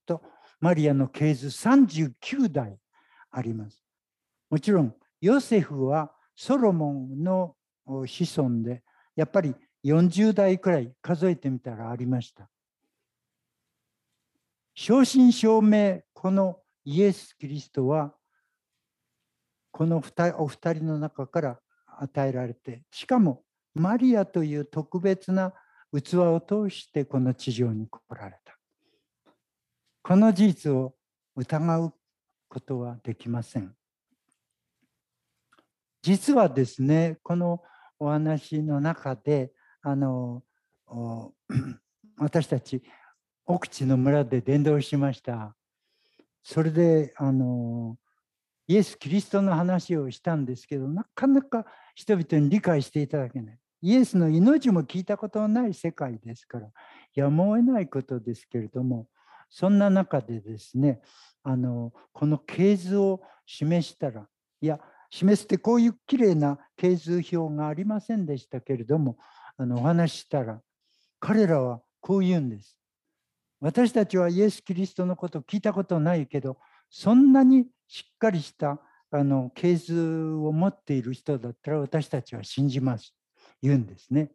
[0.05, 0.21] と
[0.59, 2.77] マリアの系図39代
[3.31, 3.81] あります。
[4.51, 8.05] もちろん、ヨセフはソロモンの子
[8.37, 8.83] 孫で、
[9.15, 12.49] やっぱり40代くらい数えてみたらありました。
[14.75, 18.13] 正真正銘、このイエス・キリストは、
[19.71, 20.03] この
[20.37, 21.59] お二人の中から
[21.99, 25.53] 与えられて、しかもマリアという特別な
[25.93, 28.57] 器を通してこの地上に来られた。
[30.03, 30.93] この事実を
[31.37, 31.93] 疑う
[32.49, 33.73] ことはできません。
[36.01, 37.61] 実はですね、この
[37.99, 39.51] お話の中で、
[39.83, 40.43] あの
[42.17, 42.83] 私たち
[43.45, 45.55] 奥地の村で伝道しました。
[46.43, 47.97] それであの
[48.67, 53.59] イエス・キリストの話をしたんですけど、なかなか人々に理解していただけない。
[53.81, 56.69] イエスの命も聞いたことのない世界ですから、
[57.13, 59.07] やむを得ないことですけれども、
[59.49, 61.01] そんな中でですね、
[61.43, 64.27] あのこの系図を示したら、
[64.61, 64.79] いや、
[65.11, 69.17] 示すてこういうきれいな系図表がありませんでしたけれども、
[69.57, 70.61] あのお話したら、
[71.19, 72.77] 彼らはこう言うんです。
[73.59, 76.57] 私たちはイエス・キリストのこと聞いたことないけど、
[76.89, 78.79] そんなにしっかりした
[79.11, 83.13] あの系図を持っている人だったら私たちは信じます。
[83.61, 84.31] 言うんですね。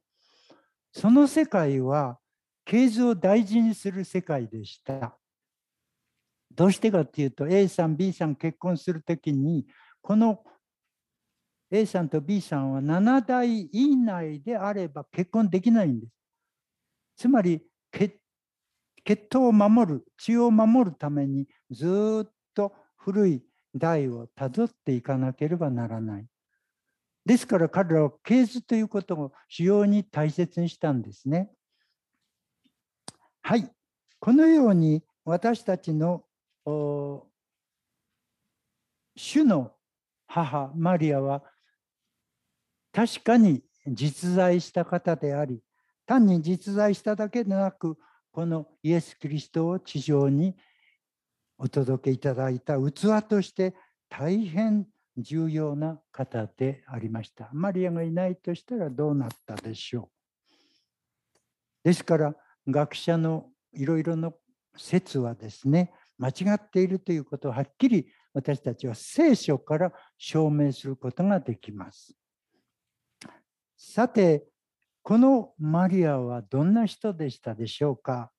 [0.93, 2.19] その世界は
[2.67, 5.17] 系図を大事にする世界でした。
[6.55, 9.67] どうしてかっていうと A さん B さん結婚するときに
[10.01, 10.43] この
[11.70, 16.12] A さんと B さんは7代以内であれば結婚できないんです。
[17.16, 18.20] つまり血
[19.05, 23.42] 血統を守る血を守るためにずっと古い
[23.74, 26.26] 代をたどっていかなければならない。
[27.24, 31.50] ですから彼らは系図ということを主要に大切にしたんですね。
[33.42, 33.70] はい。
[34.18, 36.24] このように私たちの
[39.16, 39.72] 主の
[40.26, 41.44] 母マリアは
[42.96, 45.61] 確かに実在した方であり
[46.06, 47.98] 単に実在しただけでなく
[48.32, 50.54] このイエス・キリストを地上に
[51.59, 53.74] お届けいただいた器として
[54.09, 54.87] 大変
[55.18, 57.50] 重要な方でありました。
[57.52, 60.09] マリアがいないとしたらどうなったでしょ
[60.54, 60.54] う。
[61.85, 62.35] ですから
[62.66, 64.32] 学者のいろいろな
[64.74, 72.16] 説はですね間違っているということをはっきり私たちは聖書から証明することができます。
[73.77, 74.47] さて
[75.03, 78.33] このマリアはどんな人でしたでしょうか？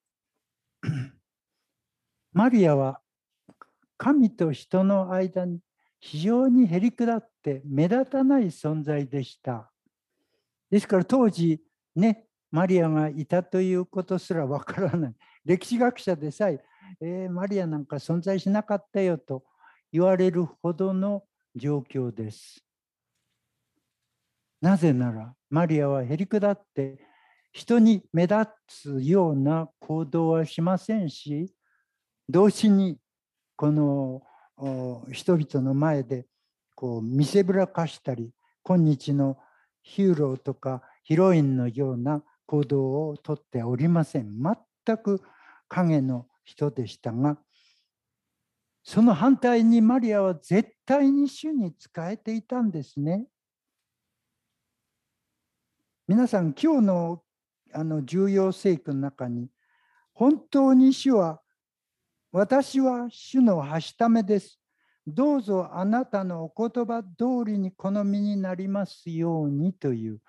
[2.33, 2.99] マリアは
[3.97, 5.59] 神と人の間に
[5.99, 9.71] 非常にへりくだって目立たない存在でした。
[10.69, 11.61] ですから当時
[11.95, 15.15] ね、マリアがいたということすらわからない。
[15.45, 16.61] 歴史学者でさえ
[16.99, 19.45] えー、マリアなんか存在しなかったよと
[19.91, 21.23] 言われるほどの
[21.55, 22.66] 状況です。
[24.61, 26.97] なぜならマリアはへりくだって
[27.51, 31.53] 人に目立つような行動はしませんし
[32.29, 32.97] 同時に
[33.55, 34.21] この
[35.11, 36.25] 人々の前で
[36.75, 38.31] こう見せぶらかしたり
[38.63, 39.37] 今日の
[39.81, 45.21] ヒーローとかヒロインのような行動をとっておりません全く
[45.69, 47.37] 影の人でしたが
[48.83, 53.25] その反対にマリアは絶対に主に仕えていたんですね。
[56.07, 57.21] 皆さん今日の
[57.73, 59.49] あの重要聖句の中に
[60.13, 61.41] 本当に主は
[62.31, 64.57] 私は主のはしためです。
[65.05, 70.19] どうぞあなたのお言葉通りに好みになりますようにという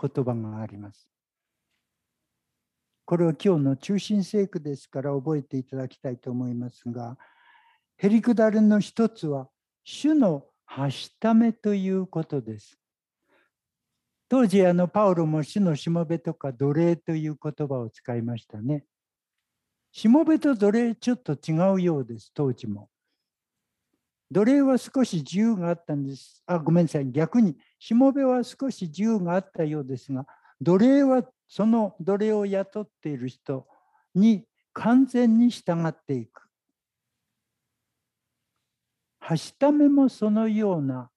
[0.00, 1.08] 言葉があります。
[3.04, 7.16] これは今日の中心聖句ですから覚えていただきたいと思いますが、
[7.96, 9.48] へりくだりの一つは
[9.84, 12.81] 主のはしためということです。
[14.32, 18.86] 当時あのパウロも主のしもべとか奴隷という言葉を使いましたね。
[19.92, 22.88] しもべと奴隷ちょっと違うようです、当時も。
[24.30, 26.42] 奴隷は少し自由があったんです。
[26.46, 27.12] あ、ごめんなさい。
[27.12, 30.26] 逆に、しもべは少し自由があったようですが、
[30.62, 33.66] 奴隷はその奴隷を雇っている人
[34.14, 36.48] に完全に従っていく。
[39.20, 41.10] はしためもそのような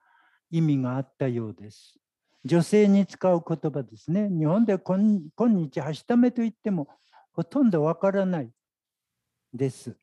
[0.51, 1.97] 意味があったようです。
[2.45, 4.29] 女性に使う言葉ですね。
[4.29, 4.97] 日本で今
[5.35, 6.87] 日はしためと言っても
[7.33, 8.51] ほとんどわからない
[9.51, 9.97] です。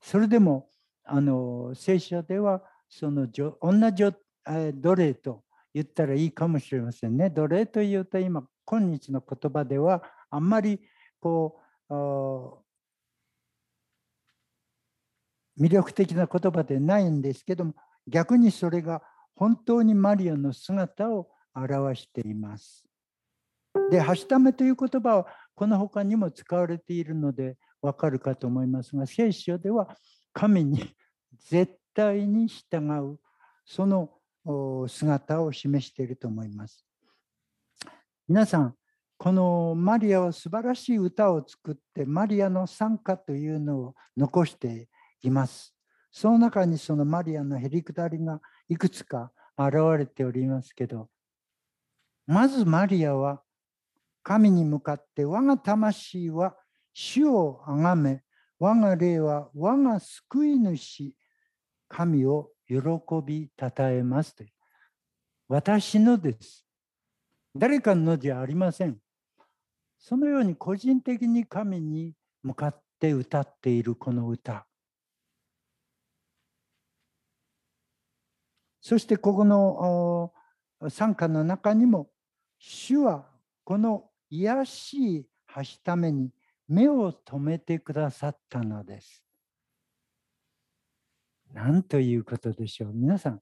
[0.00, 0.68] それでも
[1.04, 5.42] あの聖書ではその女女奴隷と
[5.72, 7.30] 言ったらいいかもしれませんね。
[7.30, 10.80] 奴隷というと今今日の言葉ではあんまり
[11.18, 11.58] こ
[11.88, 11.94] う
[15.58, 17.74] 魅力的な言葉でないんですけども
[18.06, 19.02] 逆にそれが
[19.36, 22.84] 本当にマリアの姿を表しています。
[23.90, 29.96] で、はしためという言葉はこの他にも使われているのでわかるかと思いますが、聖書では
[30.32, 30.90] 神に
[31.48, 33.20] 絶対に従う
[33.64, 34.10] その
[34.88, 36.86] 姿を示していると思います。
[38.28, 38.74] 皆さん、
[39.18, 44.88] このマリアは素晴らしい歌を作ってマリアの賛歌というのを残して
[45.22, 45.74] います。
[46.10, 51.08] その中にそのマリアのへりくだりがいくつか現れておりますけど、
[52.26, 53.42] まずマリアは
[54.22, 56.56] 神に向かって我が魂は
[56.92, 58.22] 主をあがめ、
[58.58, 61.14] 我が霊は我が救い主、
[61.88, 62.76] 神を喜
[63.24, 64.50] びたたえますという。
[65.48, 66.66] 私のです。
[67.54, 68.98] 誰かのじゃありません。
[69.98, 72.12] そのように個人的に神に
[72.42, 74.66] 向かって歌っているこの歌。
[78.86, 80.32] そしてここの
[80.90, 82.08] 参加の中にも、
[82.56, 83.26] 主は
[83.64, 86.30] この癒しいはしために
[86.68, 89.24] 目を留めてくださったのです。
[91.52, 92.92] なんということでしょう。
[92.94, 93.40] 皆さん、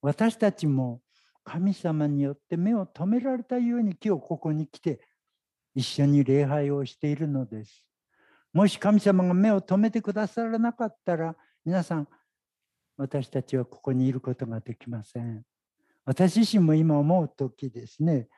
[0.00, 1.02] 私たちも
[1.42, 5.00] 神様によって目を留められたように今日ここに来て
[5.74, 7.84] 一緒に礼拝をしているのです。
[8.52, 11.34] もし神様が目を留めてくださらなかったら
[11.64, 12.06] 皆さん
[12.96, 15.42] 私たちはここにいることができません。
[16.04, 18.28] 私自身も今思う時ですね、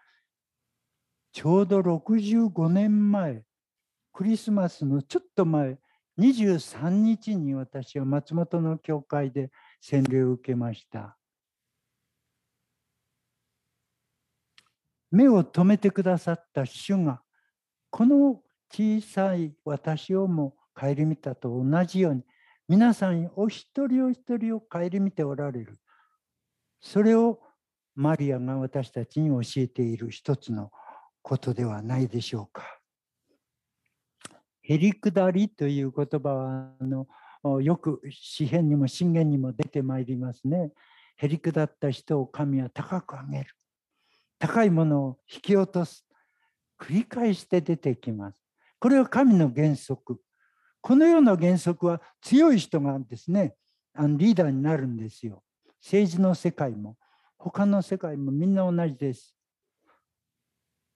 [1.32, 3.42] ちょうど65年前、
[4.12, 5.78] クリスマスのちょっと前、
[6.18, 9.50] 23日に私は松本の教会で
[9.80, 11.18] 洗礼を受けました。
[15.10, 17.20] 目を留めてくださった主が、
[17.90, 18.40] この
[18.72, 22.22] 小さい私をも顧みたと同じように、
[22.68, 25.78] 皆さんお一人お一人を顧みておられる。
[26.80, 27.38] それを
[27.94, 30.72] マリアが私たちに教えている一つの
[31.22, 32.64] ことではないでしょうか。
[34.62, 37.06] へりくだりという言葉はあの
[37.62, 40.72] よく詩篇にも信玄にも出てまいりますね。
[41.16, 43.54] へりくだった人を神は高く上げる。
[44.40, 46.04] 高いものを引き落とす。
[46.80, 48.42] 繰り返して出てきます。
[48.80, 50.20] これは神の原則。
[50.86, 53.56] このような原則は強い人がですね、
[53.92, 55.42] あのリーダーになるんですよ。
[55.82, 56.96] 政治の世界も、
[57.36, 59.34] 他の世界もみんな同じです。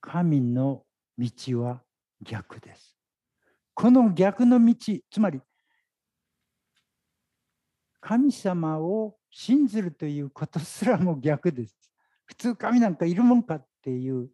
[0.01, 0.85] 神の
[1.19, 1.83] 道は
[2.23, 2.97] 逆です。
[3.75, 4.77] この逆の道、
[5.11, 5.41] つまり、
[8.01, 11.77] 神様を信ずるということすらも逆です。
[12.27, 14.31] 普通神なんかいるもんかっていう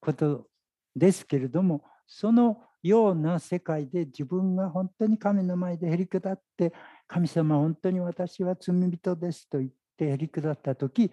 [0.00, 0.48] こと
[0.94, 6.72] ですけれども、そのような世界で自分が本当に神の前でへりくだって
[7.06, 11.10] 神様本当に私は罪人ですと言ってへりくだった時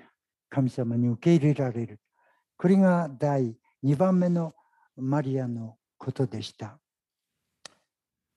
[0.49, 1.99] 神様に受け入れられる。
[2.57, 4.53] これが第2番目の
[4.95, 6.79] マリアのことでした。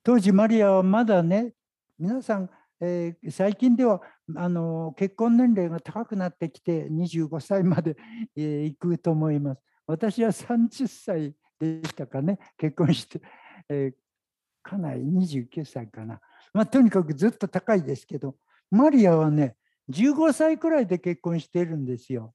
[0.03, 1.53] 当時マリアはまだね
[1.97, 2.49] 皆さん、
[2.81, 4.01] えー、最近では
[4.35, 7.95] あの結婚年齢が高くなってきて25歳まで、
[8.35, 9.61] えー、行くと思います。
[9.85, 13.21] 私は30歳でしたかね結婚して、
[13.69, 16.19] えー、かなり29歳かな、
[16.53, 18.35] まあ、とにかくずっと高いですけど
[18.71, 19.55] マリアはね
[19.91, 22.33] 15歳くらいで結婚してるんですよ。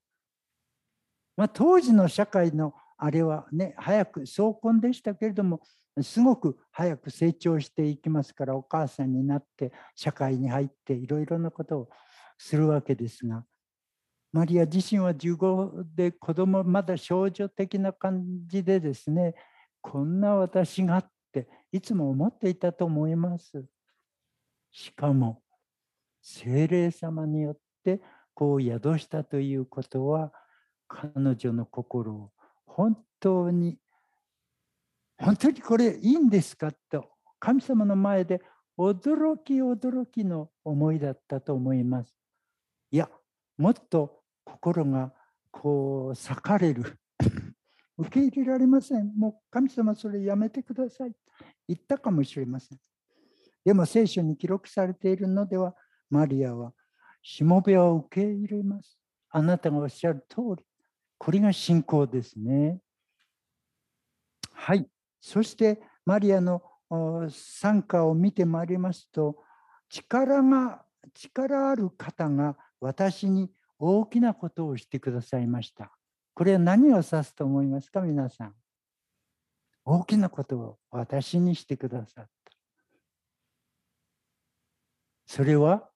[1.37, 5.61] まあ、当時の社会のあれはね早く早婚でしたけれども
[6.01, 11.89] すごく早く成長していきますからお母さんになって社会に入っていろいろなことを
[12.39, 13.45] するわけですが
[14.35, 19.33] マリア自身は15で子供まだ少女的な感じでですね
[19.81, 23.65] こんな私がっていつも思っていたと思います。
[24.73, 25.41] しかも
[26.21, 28.01] 精霊様によって
[28.35, 30.33] こう宿したということは
[30.89, 32.33] 彼女の心を
[32.67, 33.79] 本当に
[35.17, 37.09] 本当にこれいいんですかと
[37.39, 38.43] 神様の前で
[38.77, 42.17] 驚き驚きの思いだったと思います。
[42.91, 43.09] いや、
[43.57, 45.13] もっと心が
[45.51, 46.99] こう裂かれる。
[47.97, 49.17] 受け入れられません。
[49.17, 51.13] もう神様それやめてください。
[51.69, 52.79] 言ったかもしれません。
[53.65, 55.75] でも聖書に記録されているのでは、
[56.11, 56.73] マリアは
[57.23, 58.99] しもべを受け入れます。
[59.31, 60.65] あなたがおっしゃる通り。
[61.17, 62.81] これが信仰ですね。
[64.53, 64.89] はい。
[65.21, 66.63] そしてマリアの
[67.31, 69.37] 参加を見てまいりますと、
[69.89, 70.85] 力が、
[71.15, 73.51] 力ある方が私に
[73.87, 75.93] 大きなことをしてくださいました。
[76.33, 78.55] これは何を指すと思いますか、皆さん？
[79.85, 82.31] 大きなことを私にしてくださった。
[85.27, 85.91] それは、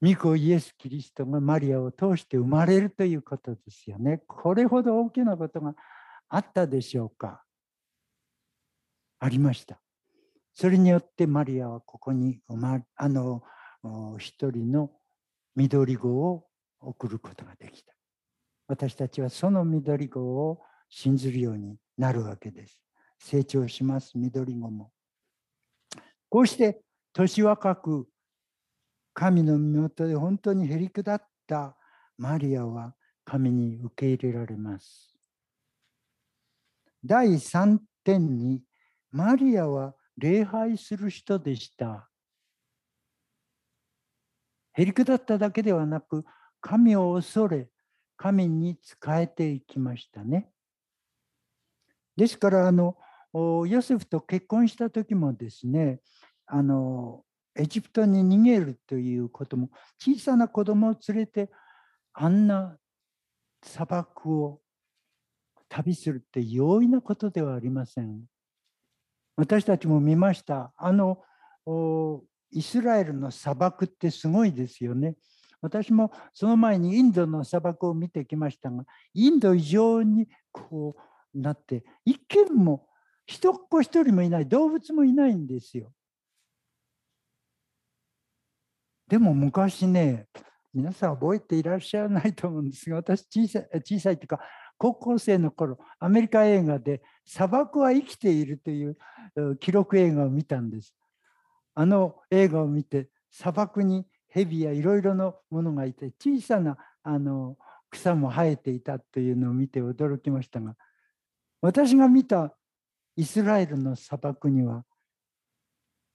[0.00, 4.22] 御子イエス・キリストがマリアを通して生まれるということですよね。
[4.26, 5.74] これほど大きなことが
[6.30, 7.44] あったでしょうか？
[9.18, 9.80] ありました。
[10.54, 13.42] それによってマリアはここに生まあの
[14.18, 14.90] 一人の
[15.58, 16.44] 緑子を
[16.80, 17.92] 送ることができた。
[18.68, 22.80] 私たちはその緑子を信ずるようになるわけです。
[23.18, 24.92] 成長します、緑子も。
[26.28, 26.80] こうして
[27.12, 28.08] 年若く
[29.12, 31.76] 神の身元で本当にへりくだった
[32.16, 32.94] マリアは
[33.24, 35.16] 神に受け入れられます。
[37.04, 38.62] 第3点に
[39.10, 42.07] マリアは礼拝する人でした。
[44.78, 46.24] へりくだっただけではなく、
[46.60, 47.68] 神を恐れ、
[48.16, 50.52] 神に仕えていきましたね。
[52.16, 52.96] ですから、あの、
[53.34, 56.00] ヨセフと結婚した時もですね、
[56.46, 57.24] あの、
[57.56, 59.68] エジプトに逃げるということも、
[59.98, 61.50] 小さな子供を連れて、
[62.12, 62.78] あんな
[63.64, 64.60] 砂漠を
[65.68, 68.22] 旅するって容易なことではありません。
[69.34, 70.72] 私たちも見ました。
[70.76, 71.18] あの
[72.50, 75.16] イスラエルの砂漠ってすごいですよね。
[75.60, 78.84] 私もその前にインドの砂漠を見てきましたが、
[79.14, 80.96] インド以上にこ
[81.34, 82.86] うなって、一見も
[83.26, 85.92] 人っ子一人もいない、動物もいないんですよ。
[89.08, 90.28] でも昔ね、
[90.72, 94.40] 皆さん覚えていらっしゃらないと思うんですが、私小さい、小さいというか、
[94.76, 98.96] 高校生の頃、アメリカ映画で砂漠は生きているという
[99.58, 100.94] 記録映画を見たんです。
[101.80, 107.56] あの映画を見て砂漠に蛇やいろいろなものがいて小さなあの
[107.88, 110.74] 草も生えていたというのを見て驚きましたが
[111.62, 112.52] 私が見た
[113.14, 114.84] イスラエルの砂漠には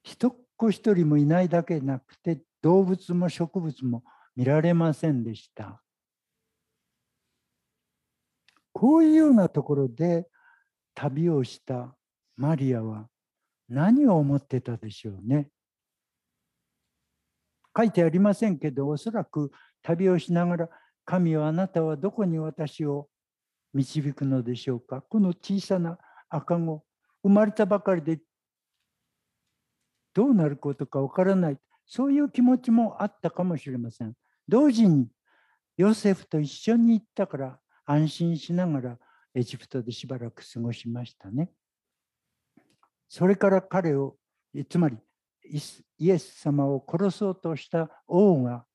[0.04, 4.04] 一っ子一人もいないだけなくて動物も植物も
[4.36, 5.82] 見られませんでした。
[8.74, 10.28] こういうようなところで
[10.94, 11.96] 旅をした
[12.36, 13.08] マリアは
[13.70, 15.50] 何を思ってたでしょうね。
[17.76, 19.52] 書いてありませんけど、おそらく
[19.82, 20.70] 旅をしながら、
[21.06, 23.10] 神はあなたはどこに私を
[23.74, 25.02] 導くのでしょうか。
[25.02, 25.98] この小さな
[26.30, 26.84] 赤子、
[27.24, 28.20] 生まれたばかりで
[30.14, 31.58] どうなることかわからない。
[31.86, 34.14] そういう気持ちもあったかもしれません。
[34.48, 35.08] 同時に、
[35.76, 39.00] ヨセフと一緒に行ったから安心しながら
[39.34, 41.52] エジプトでしばらく過ごしましたね。
[43.10, 44.16] それから彼を、
[44.70, 44.98] つまり
[45.46, 48.66] イエス様を殺そうとした王が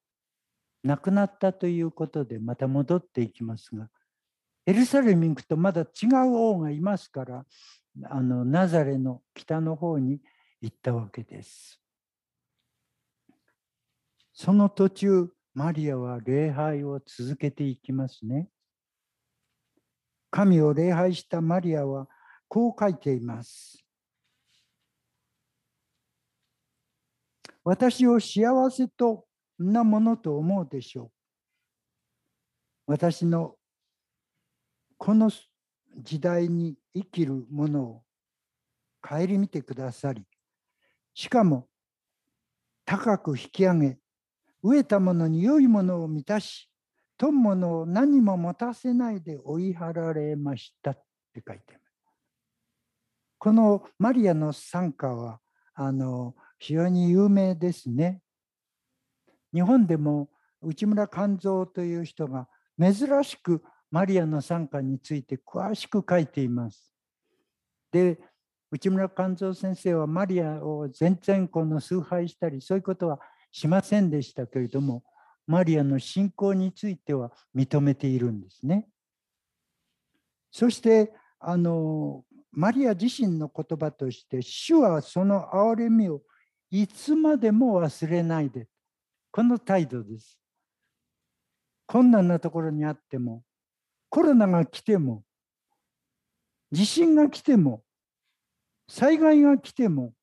[0.84, 3.88] 亡くなったということでまた戻っていきますが、
[4.66, 7.44] エルサレムに行くとまだ違う王がいますから、
[8.04, 10.20] あのナザレの北の方に
[10.60, 11.80] 行ったわけです。
[14.32, 18.48] その途中、マリアは礼拝を続けていきますね。
[20.30, 22.06] 神を礼拝したマリアは
[22.46, 23.84] こう書いています。
[27.68, 29.26] 私を幸せと
[29.58, 31.12] なものと思うでしょ
[32.86, 32.92] う。
[32.92, 33.56] 私の
[34.96, 35.30] この
[35.98, 38.02] 時代に生きるものを
[39.02, 40.24] 顧みてくださり、
[41.12, 41.68] しかも
[42.86, 43.98] 高く引き上げ、
[44.64, 46.70] 飢えたものに良いものを満たし、
[47.18, 50.94] 富むものを何も持たせないで追い払われましたっ
[51.34, 51.82] て書いてます。
[53.36, 55.40] このマリアの参加は、
[55.74, 58.20] あの、非常に有名ですね。
[59.52, 60.28] 日本でも
[60.60, 62.48] 内村勘三という人が
[62.78, 62.94] 珍
[63.24, 66.92] しくマリアの参加について詳しく書いています。
[67.90, 68.18] で、
[68.70, 73.18] 内村勘三先生はマリアを全然この崇拝したりそういうことは
[73.50, 75.02] しませんでしたけれども、
[75.46, 78.86] マリアの信仰については認めているんですね。
[80.50, 86.22] そしてあのマリア自身の言葉として主はその憐れみを
[86.70, 88.68] いつまでも忘れないで。
[89.30, 90.38] この態度です。
[91.86, 93.42] 困難なところにあっても、
[94.10, 95.24] コロナが来ても、
[96.70, 97.82] 地震が来ても、
[98.88, 100.14] 災害が来ても、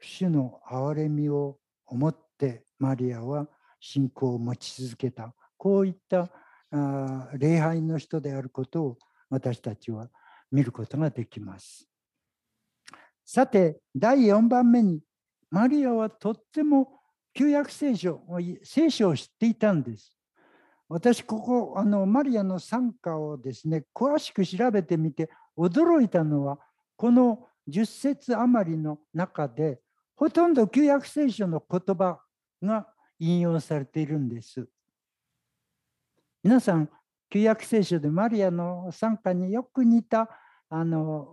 [0.00, 3.48] 主の憐れみを思ってマリアは
[3.80, 5.34] 信仰を持ち続けた。
[5.56, 6.30] こういった
[6.70, 8.98] あ礼拝の人であることを
[9.30, 10.10] 私たちは
[10.50, 11.88] 見ることができます。
[13.24, 15.00] さて、第4番目に、
[15.54, 16.98] マリアはとっても
[17.32, 18.20] 旧約聖書、
[18.64, 20.12] 聖書を知っていたんです。
[20.88, 26.58] 私、ここ、あのマリアの参加をですね、詳しく調べてみて、驚いたのは、
[26.96, 29.80] この10節余りの中で、
[30.16, 32.20] ほとんど旧約聖書の言葉
[32.60, 32.88] が
[33.20, 34.68] 引用されているんです。
[36.42, 36.90] 皆さん、
[37.30, 40.28] 旧約聖書でマリアの参加によく似た
[40.68, 41.32] あの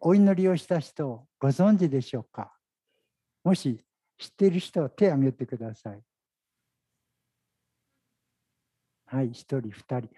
[0.00, 2.52] お祈りをした人をご存知でしょうか？
[3.48, 3.82] もし
[4.18, 6.02] 知っている人は手を挙げてください。
[9.06, 10.08] はい、1人、2人。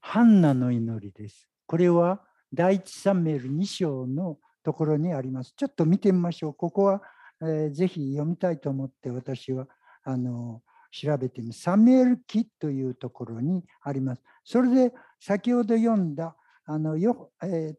[0.00, 1.50] ハンナの祈りです。
[1.66, 5.52] これは第一サムエル2章のところにあります。
[5.54, 6.54] ちょっと見てみましょう。
[6.54, 7.02] ここは、
[7.42, 9.68] えーぜひ読みたいと思って私は
[10.02, 14.22] あの調べてみますサムエル記というところにあります。
[14.44, 16.34] それで先ほど読んだ
[16.64, 17.76] あのよ、えー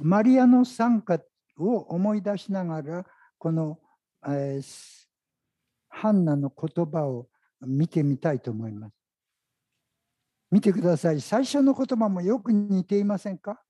[0.00, 1.20] マリアの参加
[1.56, 3.06] を思い出しながら
[3.38, 3.78] この、
[4.26, 5.04] えー
[5.96, 7.28] ハンナの言葉を
[7.60, 8.94] 見てみたいと思います。
[10.50, 11.20] 見てください。
[11.20, 13.62] 最初の言葉もよく似ていませんか？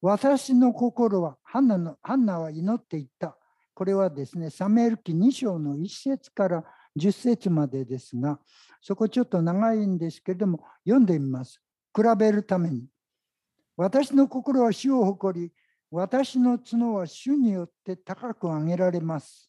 [0.00, 3.36] 私の心は、ハンナのハンナは祈っていった。
[3.74, 6.64] これはですね、サムエル記2章の1節から
[6.96, 8.38] 10節までですが、
[8.80, 11.60] そこちょっと長いんですけれども、読んでみます。
[11.94, 12.86] 比べるために。
[13.76, 15.52] 私の心は主を誇り、
[15.90, 19.48] 私の角は主によって高く上げられます。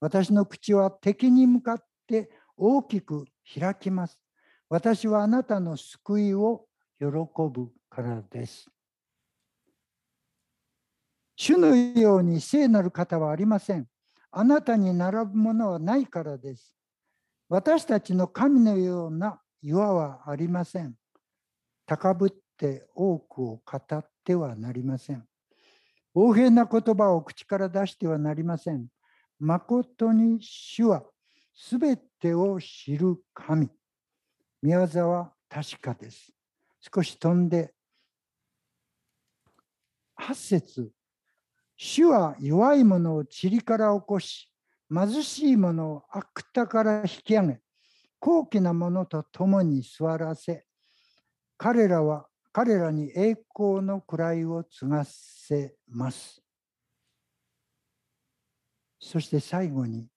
[0.00, 4.18] 私の口は敵に向かって大きく開きます。
[4.68, 6.66] 私はあなたの救いを
[6.98, 8.68] 喜ぶからです。
[11.36, 13.86] 主のように聖なる方はありません。
[14.32, 16.76] あなたに並ぶものはないからです。
[17.48, 20.94] 私たちの神のような岩はありません。
[21.86, 25.29] 高ぶって多くを語ってはなりません。
[26.14, 28.86] 横柄な言葉を口から出してはなりません。
[29.38, 31.04] 誠に主は
[31.54, 33.68] すべてを知る神。
[34.62, 36.32] 宮沢は確かです。
[36.80, 37.72] 少し飛んで、
[40.18, 40.90] 8節
[41.76, 44.52] 主は弱い者を塵から起こし、
[44.92, 47.60] 貧しい者を悪田から引き上げ、
[48.18, 50.66] 高貴な者と共に座らせ、
[51.56, 56.42] 彼らは彼らに栄光の位を継がせます。
[58.98, 60.08] そして最後に、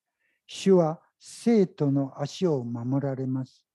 [0.48, 3.66] 主は生徒の足を守られます。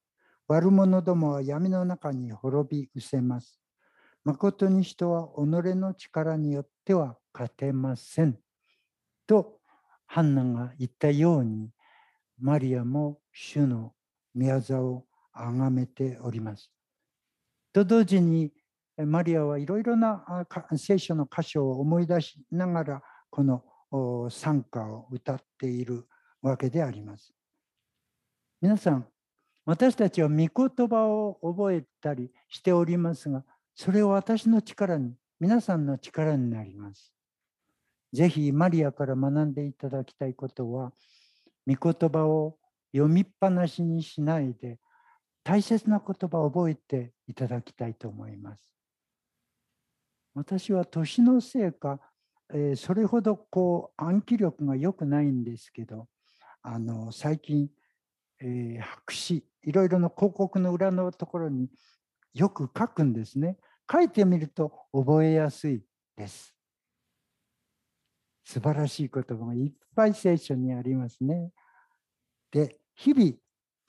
[0.49, 3.61] 悪者どもは闇の中に滅び失せます。
[4.25, 8.39] 誠に人は己の力によっては勝てません。
[9.27, 9.61] と、
[10.07, 11.71] ハンナが言ったように、
[12.41, 13.95] マリアも主の
[14.35, 16.78] 宮座を崇めております。
[17.73, 18.53] と同時に、
[18.97, 20.25] マリアはいろいろな
[20.77, 23.63] 聖書の箇所を思い出しながら、この
[24.31, 26.07] 賛歌を歌っている
[26.43, 27.33] わけであります。
[28.61, 29.07] 皆さん、
[29.65, 30.49] 私たちは御言
[30.89, 33.45] 葉を覚えたりしておりますが、
[33.75, 37.13] それは私の力に、皆さんの力になります。
[38.13, 40.93] ぜひマリアから学んでいただきたいことは、
[41.67, 42.57] 御言葉を
[42.93, 44.81] 読みっぱなしにしないで、
[45.49, 48.63] 大切な言葉を覚えていただきたいと思います。
[50.35, 51.99] 私は年のせいか、
[52.53, 56.07] えーそれほどこう暗記力が良くないんですけど、
[56.63, 57.71] あの最近、
[58.43, 61.71] えー白紙、いろいろな広告の裏のところに
[62.35, 63.57] よく書くんですね。
[63.91, 65.83] 書いてみると覚えやすい
[66.15, 66.55] です。
[68.45, 71.53] 素晴らしい言葉がいっぱい聖書にありますね。
[72.51, 73.33] で、日々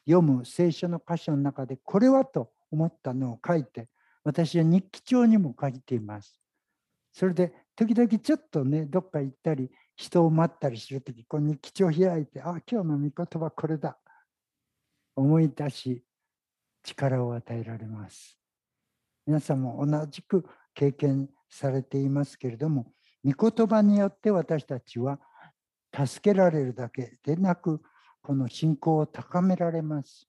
[0.10, 3.88] 読む聖書の箇所の中でこれはと思ったのを書いて、
[4.24, 6.40] 私は日記帳にも書いています。
[7.14, 13.98] それで時々ちょっとね、どっか行ったり、人を待ったりするとき、こう日記帳開いて、あ、今日の御言葉これだ。
[15.16, 16.04] 思い出し、
[16.84, 18.38] 力を与えられます。
[19.28, 20.44] 皆さんも同じく
[20.74, 22.92] 経験されていますけれども、
[23.24, 25.20] 御言葉によって私たちは
[25.94, 27.82] 助けられるだけでなく、
[28.22, 30.28] この信仰を高められます。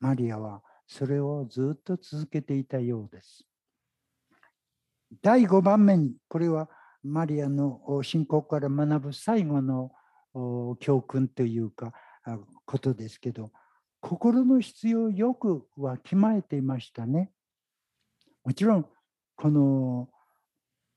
[0.00, 3.46] マリアはそれをずっと続けていたようです。
[5.22, 6.68] 第5番目に、これは
[7.02, 9.92] マリアの信仰から学ぶ最後の
[10.80, 11.92] 教訓というか
[12.64, 13.52] ことですけど
[14.00, 17.30] 心の必要をよくわきまえていましたね。
[18.42, 18.86] もちろん
[19.36, 20.08] この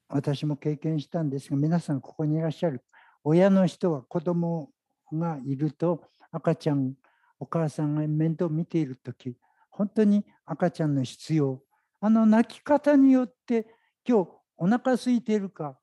[0.10, 2.84] 私も経験したんですが皆さんここにいらっしゃる
[3.24, 4.70] 親の人は子供
[5.14, 6.94] がいると赤ちゃん
[7.40, 9.36] お母さんが面倒見ている時
[9.70, 11.62] 本当に赤ちゃんの必要
[12.00, 13.68] あの泣き方によって
[14.08, 15.78] 今日お腹空いているか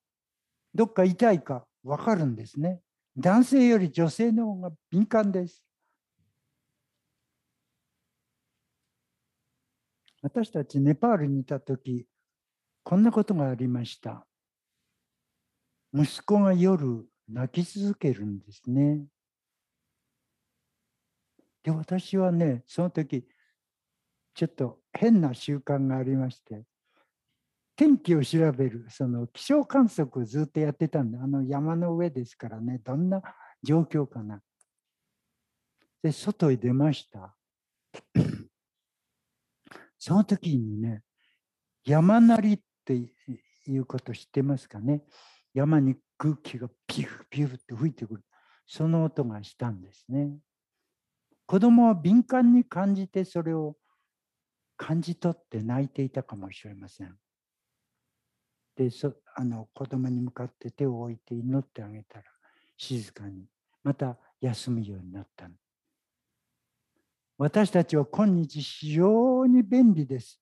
[0.75, 2.81] どっか痛いか分かるんですね。
[3.16, 5.62] 男性より女性の方が敏感です。
[10.22, 12.07] 私たちネパールにいた時
[12.83, 14.27] こんなことがありました。
[15.93, 19.05] 息子が夜泣き続けるんですね。
[21.65, 23.27] で私はねその時
[24.35, 26.65] ちょっと変な習慣がありまして
[27.77, 33.21] 天気を調べるその気象観測をずっとやってたんであの山の上ですからねどんな
[33.62, 34.41] 状況かな。
[36.03, 37.35] で外へ出ました。
[39.99, 41.03] その時にね
[41.85, 42.95] 山なりって
[43.67, 45.03] いうこと知ってますかね。
[45.55, 48.25] 山に空気がピューピューって吹いてくる。
[48.67, 50.37] その音がしたんですね。
[51.47, 53.76] 子供は敏感に感じてそれを
[54.76, 57.16] 感じ取って泣いていたかもしれません。
[58.76, 62.24] でそあの子供に向かって手を置いて祈ってあげたら
[62.76, 63.47] 静かに
[63.84, 65.49] また休むようになった
[67.36, 70.40] 私たちは今日非常に便利です。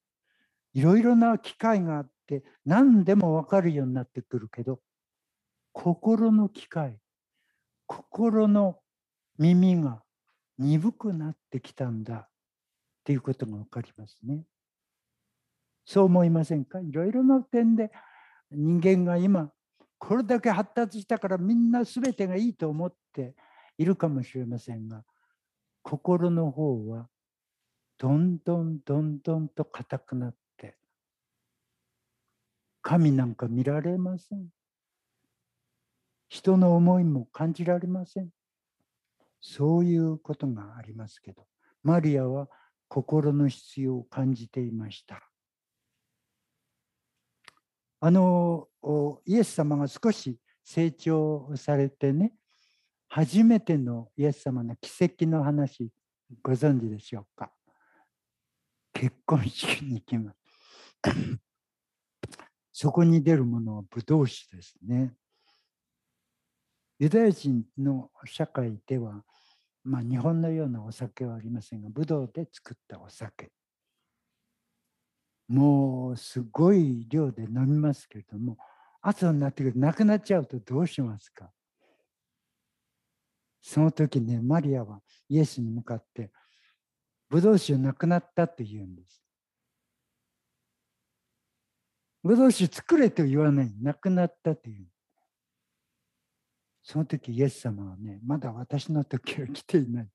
[0.74, 4.80] いろいろな機会があって何でも分かるようになってくるけど
[5.72, 6.98] 心の機会
[7.86, 8.78] 心の
[9.38, 10.03] 耳が
[10.59, 12.14] 鈍くなってきたんだ。
[12.14, 14.44] っていうことが分かりますね。
[15.84, 16.80] そう思いませんか？
[16.80, 17.90] いろいろな点で
[18.50, 19.50] 人間が今
[19.98, 23.34] これだけ発達したからみんな全てがいいと思って
[23.78, 25.03] いるかもしれませんが
[25.82, 27.09] 心の方は
[27.98, 30.76] どんどんどんどんと硬くなって
[32.82, 34.46] 神なんか見られません。
[36.28, 38.30] 人の思いも感じられません。
[39.43, 41.47] そういうことがありますけど
[41.82, 42.49] マリアは
[42.86, 45.28] 心の必要を感じていました。
[48.01, 48.68] あの
[49.26, 52.32] イエス様が少し成長されてね
[53.09, 55.90] 初めてのイエス様の奇跡の話
[56.43, 57.51] ご存知でしょうか？
[58.93, 60.38] 結婚式に行きます。
[62.72, 65.14] そこに出るものはブドウ酒ですね。
[66.99, 69.24] ユダヤ人の社会では
[69.85, 73.51] まあ、日本のようなお酒はありませんがブドウで作ったお酒。
[75.49, 78.57] もうすごい量で飲みますけれども
[79.03, 81.51] 朝になってくるとなくなっちゃうとどうしますか？
[83.61, 86.30] その時ねマリアはイエスに向かって
[87.28, 89.22] ブドウ酒なくなったと言うんです。
[92.22, 93.74] ブドウ酒作れと言わない。
[93.83, 94.87] なくなったという
[96.83, 100.09] その時イエス様はね、まだ私の時は来ていない。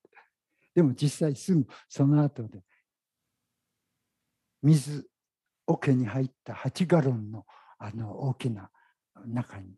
[0.74, 2.62] でも実際すぐその後で、
[4.62, 5.08] 水
[5.66, 7.44] 桶に入った8ガロンの
[7.78, 8.70] あの大きな
[9.26, 9.76] 中に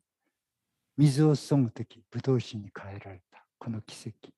[0.97, 4.32] 水を注ぐ時ブドウ酒に変えられたこの奇跡。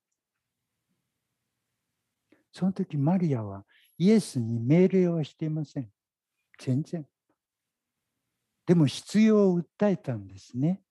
[2.53, 3.65] その時マリアは
[3.99, 5.89] イエスに命令はしていません。
[6.59, 7.07] 全然。
[8.67, 10.83] でも必要を訴えたんですね。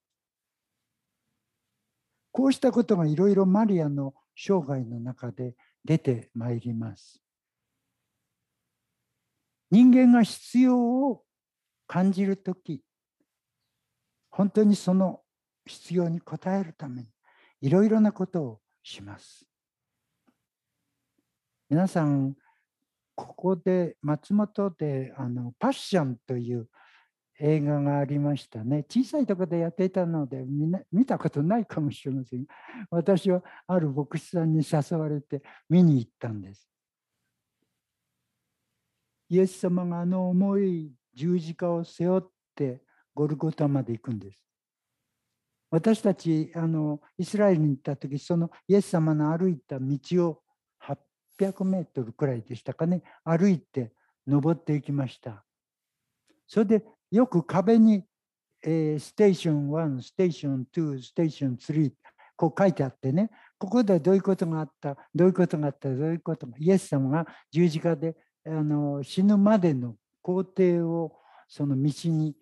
[2.31, 7.21] こうしたことがいろいろマリアの生涯の中で出てまいります。
[9.69, 11.23] 人間が必要を
[11.87, 12.81] 感じるとき、
[14.29, 15.21] 本当にその
[15.65, 17.09] 必要に応えるために
[17.61, 19.45] いろいろなことをします。
[21.69, 22.35] 皆さん、
[23.15, 26.67] ここで松本であのパッションという
[27.43, 28.85] 映画がありましたね。
[28.87, 32.45] 小さいとこでやっていたのでみんな見たことないかもしれません。
[32.91, 36.69] 私はある牧師さんに誘われて見に行ったんです。
[39.29, 42.21] イエス様があの重い十字架を背負っ
[42.55, 42.83] て
[43.15, 44.45] ゴルゴタまで行くんです。
[45.71, 50.41] 私たちあのイスラエルに行った時そのイエス様の歩いた道を
[51.39, 53.93] 800メートルくらいでしたかね歩いて
[54.27, 55.43] 登っていきました。
[56.45, 58.03] それでよく壁に、
[58.63, 61.91] えー、ステーション1、ステーション2、ステーション3、
[62.35, 71.13] こう書いてあってね、ここでどういうことがあった、どういうことがあった、どういうことが、イエス様が十字架であの死ぬまでの工程を
[71.47, 72.35] その道に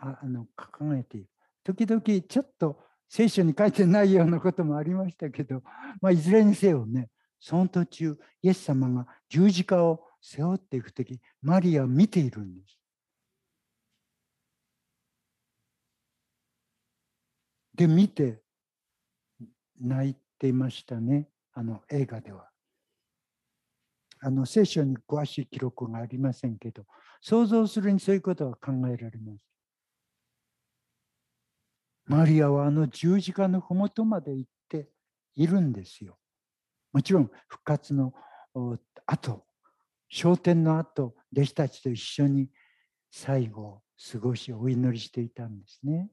[0.00, 1.28] あの掲げている。
[1.64, 2.78] 時々ちょっと
[3.08, 5.62] 聖書に書いてないようなこともありましたけど、
[6.00, 7.08] まあ、いずれにせよね
[7.40, 12.78] その途中イエス様が十字架を背負っていく時マリアは見ているんです。
[17.76, 18.40] で見て
[19.80, 22.48] 泣いていましたねあの映画では。
[24.20, 26.86] あの聖書に詳しい記録がありませんけど
[27.20, 29.46] 想像するにそういうことは考えられます。
[32.06, 34.88] マリアはあの十字架の麓まで行って
[35.34, 36.18] いるんですよ。
[36.92, 38.14] もちろん復活の
[39.04, 39.44] 後、
[40.08, 42.48] 昇天の後、弟子たちと一緒に
[43.10, 46.08] 最後を過ごしお祈りしていたんですね。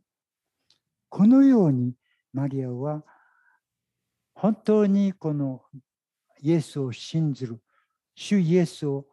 [1.13, 1.93] このように
[2.33, 3.03] マリアは
[4.33, 5.61] 本当にこの
[6.41, 7.59] イエスを信ずる
[8.15, 9.05] 主イエスを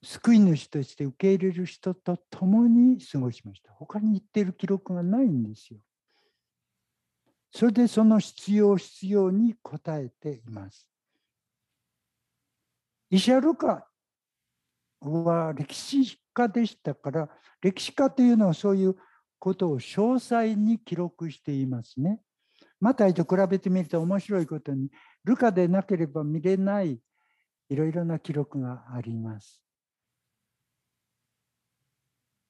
[0.00, 3.72] 救い主として受け入れる人と共に過ごしました。
[3.72, 5.80] 他に言ってる記録がないんですよ。
[7.50, 10.86] それでその必要必要に応えています。
[13.10, 13.88] イシャルカ
[15.00, 17.28] は歴史家でしたから
[17.60, 18.96] 歴史家というのはそういう
[19.42, 22.20] ことを詳細に記録していますね。
[22.78, 24.88] マタイと比べてみると面白いことに
[25.24, 27.00] ルカでなければ見れない
[27.68, 29.60] いろいろな記録があります。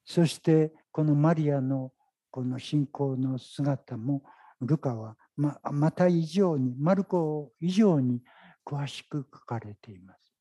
[0.05, 1.93] そしてこのマリアの
[2.31, 4.23] この信仰の姿も
[4.61, 8.21] ルカはままた以上にマルコ以上に
[8.67, 10.35] 詳しく書かれています。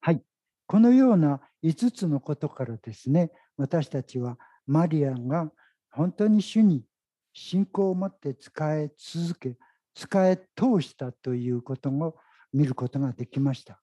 [0.00, 0.22] はい、
[0.66, 5.50] このような5つのことからですね私たちはマリアが
[5.90, 6.84] 本当に主に
[7.32, 9.56] 信仰を持って使え続け
[9.94, 12.16] 使え通したということを
[12.52, 13.80] 見ることができました。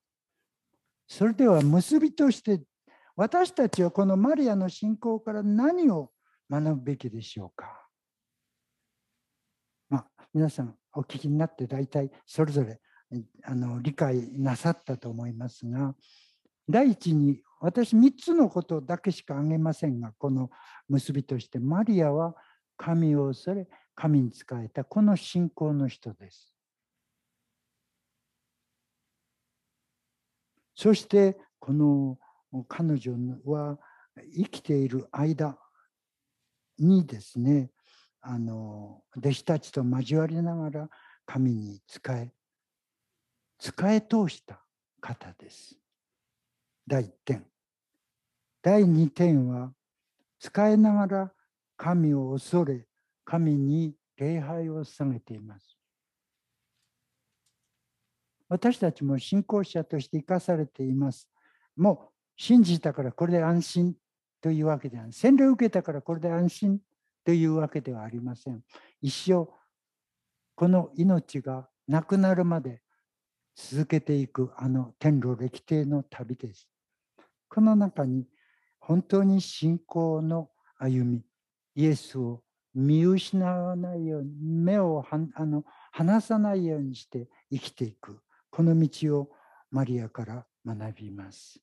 [1.08, 2.62] それでは結びとして
[3.16, 6.10] 私たちはこのマリアの信仰から何を
[6.50, 7.88] 学ぶべきでしょうか、
[9.88, 12.80] まあ、皆さんお聞きになって大体それぞれ
[13.44, 15.94] あの理解なさったと思いますが
[16.68, 20.50] 第一に私3つのことだけしか挙げませんがこの
[20.86, 22.34] 結びとしてマリアは
[22.76, 26.54] 神を恐れ神に仕えたこの信仰の人です。
[30.76, 32.18] そしてこの
[32.68, 33.14] 彼女
[33.46, 33.78] は
[34.36, 35.56] 生きている間
[36.78, 37.70] にですね
[38.20, 40.88] あの弟子たちと交わりながら
[41.24, 42.30] 神に仕え
[43.58, 44.62] 仕え通した
[45.00, 45.78] 方です。
[46.86, 47.53] 第1点。
[48.64, 49.74] 第2点は
[50.38, 51.32] 仕えながら
[51.76, 52.86] 神を恐れ
[53.22, 55.76] 神に礼拝を捧げています。
[58.48, 61.28] 私たちも信仰者として生かされています。
[61.76, 63.94] もう信じたからこれで安心
[64.40, 65.12] というわけではない。
[65.12, 66.80] 洗礼を受けたからこれで安心
[67.22, 68.62] というわけではありません。
[69.02, 69.46] 一生
[70.54, 72.80] この命がなくなるまで
[73.54, 76.66] 続けていくあの天路歴定の旅です。
[77.50, 78.26] この中に
[78.86, 81.22] 本当に信仰の歩み、
[81.74, 82.42] イエスを
[82.74, 88.20] 見失わないように、目をはあの離さないようにして生きていく、
[88.50, 89.30] この道を
[89.70, 91.58] マリアから学びます。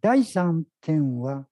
[0.00, 1.48] 第3点は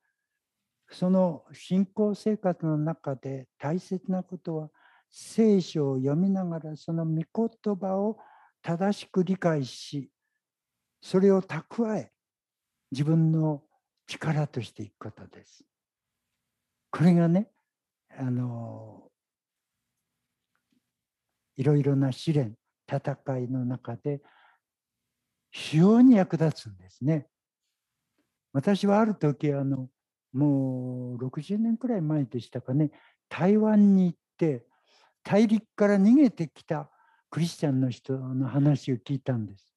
[0.89, 4.69] その信仰生活の中で大切なことは
[5.11, 7.23] 聖書を読みながらその御
[7.65, 8.19] 言葉を
[8.63, 10.11] 正しく理解し
[11.01, 12.13] それを蓄え
[12.91, 13.63] 自分の
[14.19, 15.65] 力としていくことです。
[16.91, 17.49] これがね
[18.19, 19.11] あの
[21.57, 22.57] いろいろな試練
[22.91, 24.21] 戦いの中で
[25.51, 27.27] 非常に役立つんですね。
[28.53, 29.89] 私はある時あの
[30.33, 32.91] もう60年くらい前でしたかね
[33.29, 34.67] 台湾に行って
[35.23, 36.91] 大陸から逃げてきた
[37.31, 39.72] クリスチャンの人の話を聞いたんです。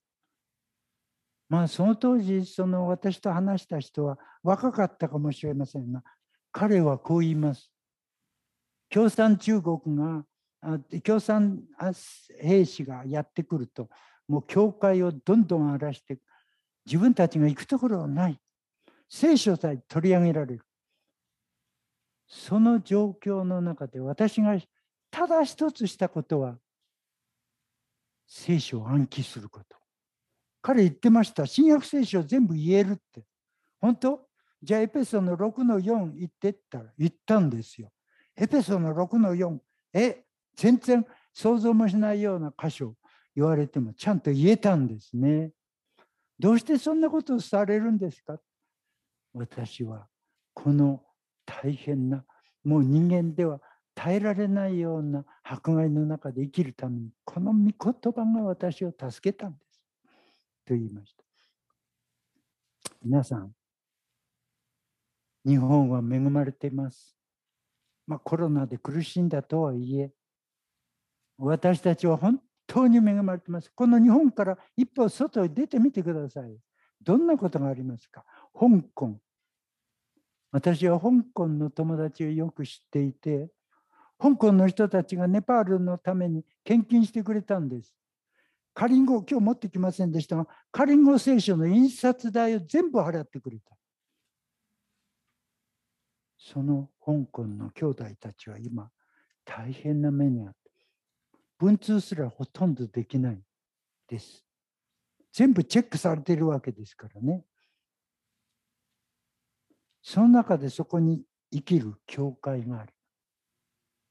[1.50, 6.04] まあその当時その私と話した人は若かったかもしれませんが
[6.52, 7.72] 彼はこう言います。
[8.90, 10.24] 共産中国が
[11.04, 11.62] 共産
[12.42, 13.90] 兵士がやってくると
[14.28, 16.18] もう教会をどんどん荒らして
[16.86, 18.40] 自分たちが行くところはない
[19.10, 20.66] 聖書さえ取り上げられる。
[22.28, 24.58] その状況の中で私が
[25.12, 26.58] ただ一つしたことは
[28.28, 29.85] 聖書を暗記すること。
[30.66, 31.46] 彼言ってました。
[31.46, 33.24] 新約聖書全部言えるって。
[33.80, 34.28] 本当？
[34.64, 37.92] じゃあエペソの6の4言ってったら言ったんですよ。
[38.36, 39.60] エペソの6の4。
[39.94, 40.24] え、
[40.56, 41.06] 全然
[41.36, 42.96] 想像もしないような箇所
[43.36, 45.52] 言われてもちゃんと言えたんですね。
[46.40, 48.40] どうしてそんなことをされるんですか？
[49.36, 50.08] 私は
[50.56, 51.04] この
[51.46, 52.26] 大変な
[52.64, 53.62] もう人間では
[53.94, 57.74] 耐えられないような迫害の中で生きるためにこの御言
[58.12, 59.65] 葉が私を助けたんです
[60.66, 61.24] と言いました。
[63.04, 63.52] 皆さん
[65.46, 67.16] 日本は恵まれています。
[68.08, 70.12] まあコロナで苦しんだとはいえ
[71.38, 73.72] 私たちは本当に恵まれています。
[73.76, 76.58] この日本から一歩外へ出てみてください。
[77.02, 78.26] どんなことがありますか？
[78.54, 79.20] 香港。
[80.52, 83.50] 私は香港の友達をよく知っていて
[84.18, 87.94] 香港の人たちがネパールのために献金してくれたんです。
[88.76, 93.74] カリンゴ今日持ってきませんでしたがカリンゴ聖書の印刷代を全部払ってくれた。
[96.38, 98.92] その香港の兄弟たちは今
[99.46, 100.58] 大変な目にあって
[101.58, 103.42] 文通すらほとんどできない
[104.10, 104.46] です。
[105.32, 107.46] 全部チェックされているわけですからね。
[110.02, 112.94] その中でそこに生きる教会がある。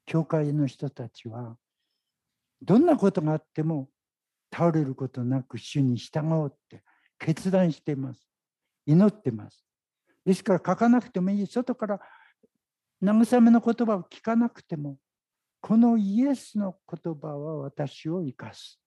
[0.06, 1.58] 教会の人たちは
[2.62, 3.90] どんなことがあっても
[4.54, 6.84] 倒れることなく主に従おうって
[7.18, 8.28] 決断しています。
[8.86, 9.64] 祈ってます。
[10.24, 11.46] ですから書かなくてもいい。
[11.46, 12.00] 外から
[13.02, 14.98] 慰めの言葉を聞かなくても
[15.60, 18.78] このイエスの言葉は私を生かす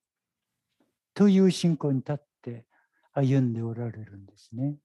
[1.13, 2.65] という信仰に立って
[3.13, 4.77] 歩んでおられるんですね。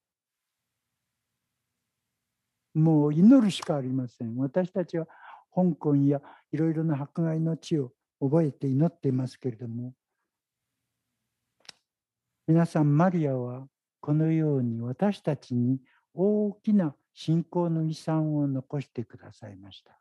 [2.74, 4.36] もう祈るしかありません。
[4.38, 5.06] 私たちは
[5.54, 6.20] 香港や
[6.50, 9.92] いろいろな迫害の地を覚えて祈っていますけれども
[12.46, 13.66] 皆さんマリアは
[14.00, 15.78] このように私たちに
[16.12, 19.98] 大きな信仰の遺産を残してくださいました。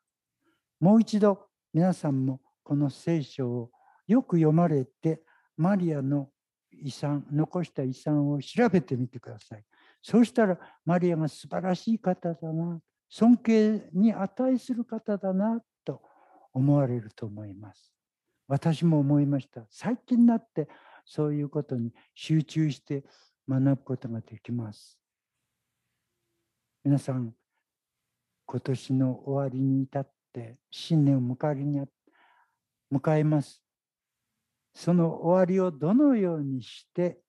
[0.79, 3.69] もう一度皆さんもこの聖書を
[4.07, 5.21] よく読まれて
[5.55, 6.29] マリアの
[6.71, 9.63] 遺産残した遺産を調べてみてください。
[10.01, 16.01] そうしたらマリアが素晴らしい方だな尊敬に値する方だなと
[16.53, 17.93] 思われると思います。
[18.47, 19.61] 私も思いました。
[19.69, 20.67] 最近になって
[21.05, 23.03] そういうことに集中して
[23.47, 24.97] 学ぶことができます。
[26.83, 27.33] 皆さん、
[28.45, 31.81] 今年の終わりに至って新年を迎えに
[32.91, 33.61] 迎えます。
[34.73, 37.19] その終わりをどのようにして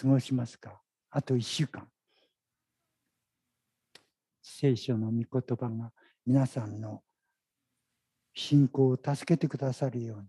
[0.00, 0.80] 過ごしますか？
[1.10, 1.88] あと1週間。
[4.42, 5.92] 聖書の御言葉が
[6.24, 7.02] 皆さんの
[8.32, 10.28] 信仰を助けてくださるように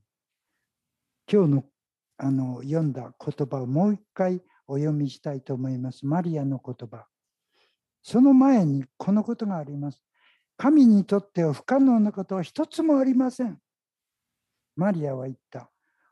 [1.31, 1.65] 今日の
[2.17, 6.05] あの読んだ言葉をもう一回お読みしたいと思います。
[6.05, 7.05] マリアの言葉。
[8.01, 10.01] その前にこのことがあります。
[10.57, 13.59] 神にとっては不可能なことは一つもありません。
[14.75, 15.69] マリアは言った。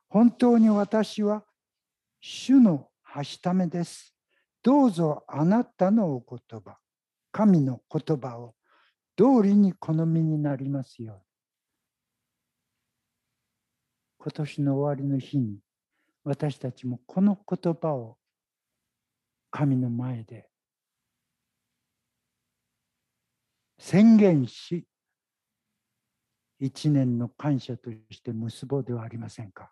[0.08, 1.44] 本当に私は
[2.22, 4.16] 主のはしためです。
[4.62, 6.78] どうぞあなたのお言葉。
[7.32, 8.56] 神の言葉を
[9.18, 11.22] 通りに好みになりますように。
[14.20, 15.60] 今年の終わりの日に
[16.26, 18.18] 私たちもこの言葉を
[19.52, 20.50] 神の前で
[23.78, 24.86] 宣言し
[26.60, 29.72] 一年の感謝として結ぼうではありませんか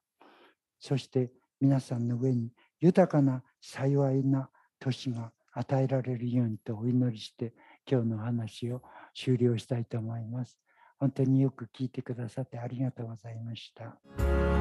[0.79, 2.49] そして皆さんの上に
[2.79, 4.49] 豊かな幸いな
[4.79, 7.53] 年が与えられるようにとお祈りして
[7.89, 8.81] 今日の話を
[9.15, 10.57] 終了したいと思います。
[10.99, 14.52] 本当によく聞いてくださってありがとうございました。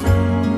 [0.00, 0.57] thank you